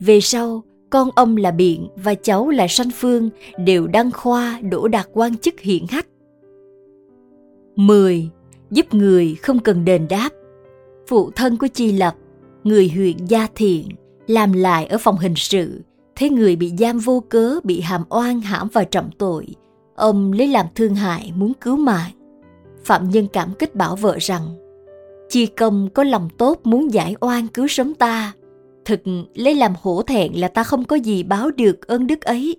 Về 0.00 0.20
sau, 0.20 0.62
con 0.90 1.10
ông 1.14 1.36
là 1.36 1.50
Biện 1.50 1.88
và 1.96 2.14
cháu 2.14 2.48
là 2.48 2.66
Sanh 2.68 2.90
Phương 2.94 3.30
đều 3.58 3.86
đăng 3.86 4.10
khoa 4.10 4.60
đỗ 4.70 4.88
đạt 4.88 5.06
quan 5.12 5.38
chức 5.38 5.60
hiển 5.60 5.82
hách. 5.88 6.06
10. 7.76 8.28
Giúp 8.70 8.94
người 8.94 9.34
không 9.42 9.58
cần 9.58 9.84
đền 9.84 10.06
đáp 10.08 10.30
Phụ 11.06 11.30
thân 11.30 11.56
của 11.56 11.66
Chi 11.66 11.92
Lập, 11.92 12.14
người 12.64 12.88
huyện 12.88 13.16
Gia 13.26 13.46
Thiện, 13.54 13.88
làm 14.26 14.52
lại 14.52 14.86
ở 14.86 14.98
phòng 14.98 15.18
hình 15.18 15.34
sự, 15.36 15.82
thấy 16.16 16.30
người 16.30 16.56
bị 16.56 16.72
giam 16.78 16.98
vô 16.98 17.22
cớ 17.28 17.60
bị 17.64 17.80
hàm 17.80 18.04
oan 18.08 18.40
hãm 18.40 18.68
vào 18.68 18.84
trọng 18.84 19.10
tội. 19.18 19.46
Ông 19.94 20.32
lấy 20.32 20.48
làm 20.48 20.66
thương 20.74 20.94
hại 20.94 21.32
muốn 21.36 21.52
cứu 21.60 21.76
mạng. 21.76 22.10
Phạm 22.84 23.10
Nhân 23.10 23.26
cảm 23.32 23.54
kích 23.58 23.74
bảo 23.74 23.96
vợ 23.96 24.16
rằng 24.20 24.42
Chi 25.28 25.46
công 25.46 25.88
có 25.94 26.04
lòng 26.04 26.28
tốt 26.38 26.60
muốn 26.64 26.92
giải 26.92 27.14
oan 27.20 27.48
cứu 27.48 27.66
sống 27.68 27.94
ta. 27.94 28.32
Thực 28.84 29.00
lấy 29.34 29.54
làm 29.54 29.72
hổ 29.82 30.02
thẹn 30.02 30.32
là 30.32 30.48
ta 30.48 30.64
không 30.64 30.84
có 30.84 30.96
gì 30.96 31.22
báo 31.22 31.50
được 31.50 31.86
ơn 31.86 32.06
đức 32.06 32.20
ấy. 32.20 32.56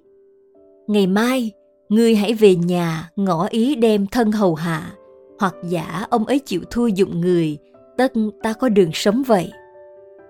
Ngày 0.87 1.07
mai, 1.07 1.51
ngươi 1.89 2.15
hãy 2.15 2.33
về 2.33 2.55
nhà 2.55 3.09
ngỏ 3.15 3.47
ý 3.47 3.75
đem 3.75 4.07
thân 4.07 4.31
hầu 4.31 4.55
hạ, 4.55 4.91
hoặc 5.39 5.55
giả 5.69 6.05
ông 6.09 6.25
ấy 6.25 6.39
chịu 6.39 6.61
thua 6.71 6.87
dụng 6.87 7.21
người, 7.21 7.57
tất 7.97 8.13
ta 8.43 8.53
có 8.53 8.69
đường 8.69 8.91
sống 8.93 9.23
vậy. 9.23 9.51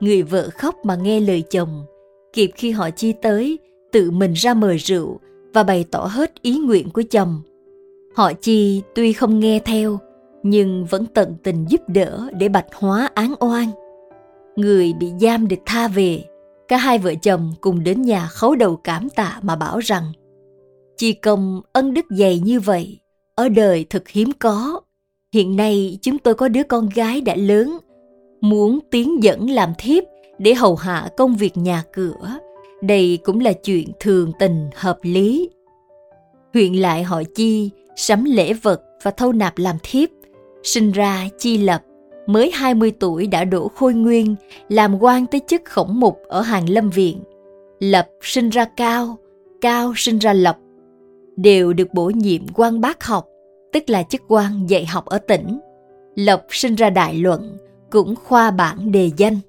Người 0.01 0.21
vợ 0.21 0.49
khóc 0.57 0.75
mà 0.83 0.95
nghe 0.95 1.19
lời 1.19 1.43
chồng, 1.49 1.85
kịp 2.33 2.51
khi 2.55 2.71
họ 2.71 2.89
chi 2.89 3.13
tới 3.21 3.59
tự 3.91 4.11
mình 4.11 4.33
ra 4.33 4.53
mời 4.53 4.77
rượu 4.77 5.19
và 5.53 5.63
bày 5.63 5.85
tỏ 5.91 6.05
hết 6.05 6.41
ý 6.41 6.57
nguyện 6.57 6.89
của 6.89 7.03
chồng. 7.11 7.41
Họ 8.15 8.33
chi 8.33 8.81
tuy 8.95 9.13
không 9.13 9.39
nghe 9.39 9.59
theo 9.59 9.99
nhưng 10.43 10.85
vẫn 10.85 11.05
tận 11.05 11.35
tình 11.43 11.65
giúp 11.69 11.81
đỡ 11.87 12.27
để 12.33 12.49
bạch 12.49 12.67
hóa 12.73 13.09
án 13.13 13.33
oan. 13.39 13.67
Người 14.55 14.93
bị 14.93 15.11
giam 15.21 15.47
được 15.47 15.59
tha 15.65 15.87
về 15.87 16.23
cả 16.67 16.77
hai 16.77 16.97
vợ 16.97 17.13
chồng 17.21 17.53
cùng 17.61 17.83
đến 17.83 18.01
nhà 18.01 18.27
khấu 18.27 18.55
đầu 18.55 18.75
cảm 18.75 19.09
tạ 19.09 19.39
mà 19.41 19.55
bảo 19.55 19.79
rằng 19.79 20.03
chi 20.97 21.13
công 21.13 21.61
ân 21.73 21.93
đức 21.93 22.05
dày 22.09 22.39
như 22.39 22.59
vậy 22.59 22.99
ở 23.35 23.49
đời 23.49 23.85
thật 23.89 24.07
hiếm 24.07 24.31
có. 24.39 24.81
Hiện 25.33 25.55
nay 25.55 25.97
chúng 26.01 26.17
tôi 26.17 26.33
có 26.33 26.47
đứa 26.47 26.63
con 26.63 26.89
gái 26.95 27.21
đã 27.21 27.35
lớn 27.35 27.77
muốn 28.41 28.79
tiến 28.91 29.23
dẫn 29.23 29.49
làm 29.49 29.73
thiếp 29.77 30.03
để 30.37 30.53
hầu 30.53 30.75
hạ 30.75 31.09
công 31.17 31.35
việc 31.35 31.57
nhà 31.57 31.83
cửa. 31.93 32.39
Đây 32.81 33.19
cũng 33.23 33.39
là 33.39 33.53
chuyện 33.53 33.87
thường 33.99 34.31
tình 34.39 34.69
hợp 34.75 34.99
lý. 35.01 35.49
Huyện 36.53 36.73
lại 36.73 37.03
họ 37.03 37.23
chi 37.35 37.69
sắm 37.95 38.23
lễ 38.23 38.53
vật 38.53 38.81
và 39.03 39.11
thâu 39.11 39.31
nạp 39.31 39.57
làm 39.57 39.75
thiếp 39.83 40.09
sinh 40.63 40.91
ra 40.91 41.29
chi 41.37 41.57
lập 41.57 41.81
mới 42.27 42.51
20 42.51 42.91
tuổi 42.99 43.27
đã 43.27 43.43
đổ 43.43 43.67
khôi 43.67 43.93
nguyên 43.93 44.35
làm 44.69 45.03
quan 45.03 45.25
tới 45.25 45.41
chức 45.47 45.61
khổng 45.65 45.99
mục 45.99 46.19
ở 46.27 46.41
hàng 46.41 46.69
lâm 46.69 46.89
viện. 46.89 47.19
Lập 47.79 48.07
sinh 48.21 48.49
ra 48.49 48.65
cao 48.65 49.17
cao 49.61 49.93
sinh 49.95 50.19
ra 50.19 50.33
lập 50.33 50.57
đều 51.35 51.73
được 51.73 51.93
bổ 51.93 52.09
nhiệm 52.09 52.41
quan 52.53 52.81
bác 52.81 53.03
học 53.03 53.27
tức 53.73 53.89
là 53.89 54.03
chức 54.03 54.21
quan 54.27 54.69
dạy 54.69 54.85
học 54.85 55.05
ở 55.05 55.17
tỉnh. 55.17 55.59
Lộc 56.15 56.41
sinh 56.49 56.75
ra 56.75 56.89
đại 56.89 57.15
luận, 57.15 57.57
cũng 57.91 58.15
khoa 58.23 58.51
bản 58.51 58.91
đề 58.91 59.11
danh. 59.17 59.39